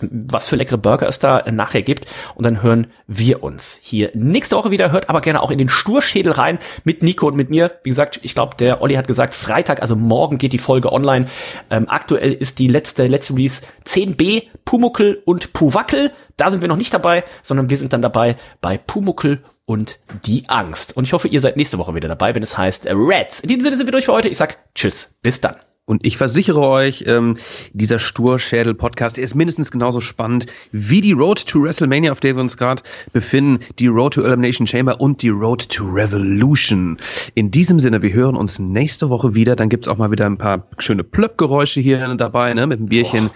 [0.00, 2.06] was für leckere Burger es da nachher gibt.
[2.34, 4.92] Und dann hören wir uns hier nächste Woche wieder.
[4.92, 7.78] Hört aber gerne auch in den Sturschädel rein mit Nico und mit mir.
[7.82, 11.28] Wie gesagt, ich glaube, der Olli hat gesagt, Freitag, also morgen geht die Folge online.
[11.70, 16.12] Ähm, aktuell ist die letzte, letzte Release 10b, Pumuckel und Puwackel.
[16.36, 20.48] Da sind wir noch nicht dabei, sondern wir sind dann dabei bei Pumuckel und die
[20.48, 20.96] Angst.
[20.96, 23.40] Und ich hoffe, ihr seid nächste Woche wieder dabei, wenn es heißt Reds.
[23.40, 24.28] In diesem Sinne sind wir durch für heute.
[24.28, 25.56] Ich sag Tschüss, bis dann.
[25.88, 27.38] Und ich versichere euch, ähm,
[27.72, 32.58] dieser Sturschädel-Podcast ist mindestens genauso spannend wie die Road to WrestleMania, auf der wir uns
[32.58, 32.82] gerade
[33.14, 36.98] befinden, die Road to Elimination Chamber und die Road to Revolution.
[37.34, 39.56] In diesem Sinne, wir hören uns nächste Woche wieder.
[39.56, 43.30] Dann gibt's auch mal wieder ein paar schöne Plöpp-Geräusche hier dabei, ne, mit dem Bierchen.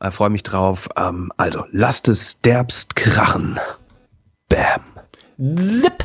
[0.00, 0.88] Äh, Freue mich drauf.
[0.96, 3.60] Ähm, also, lasst es derbst krachen.
[4.48, 4.82] Bam.
[5.56, 6.04] Zip.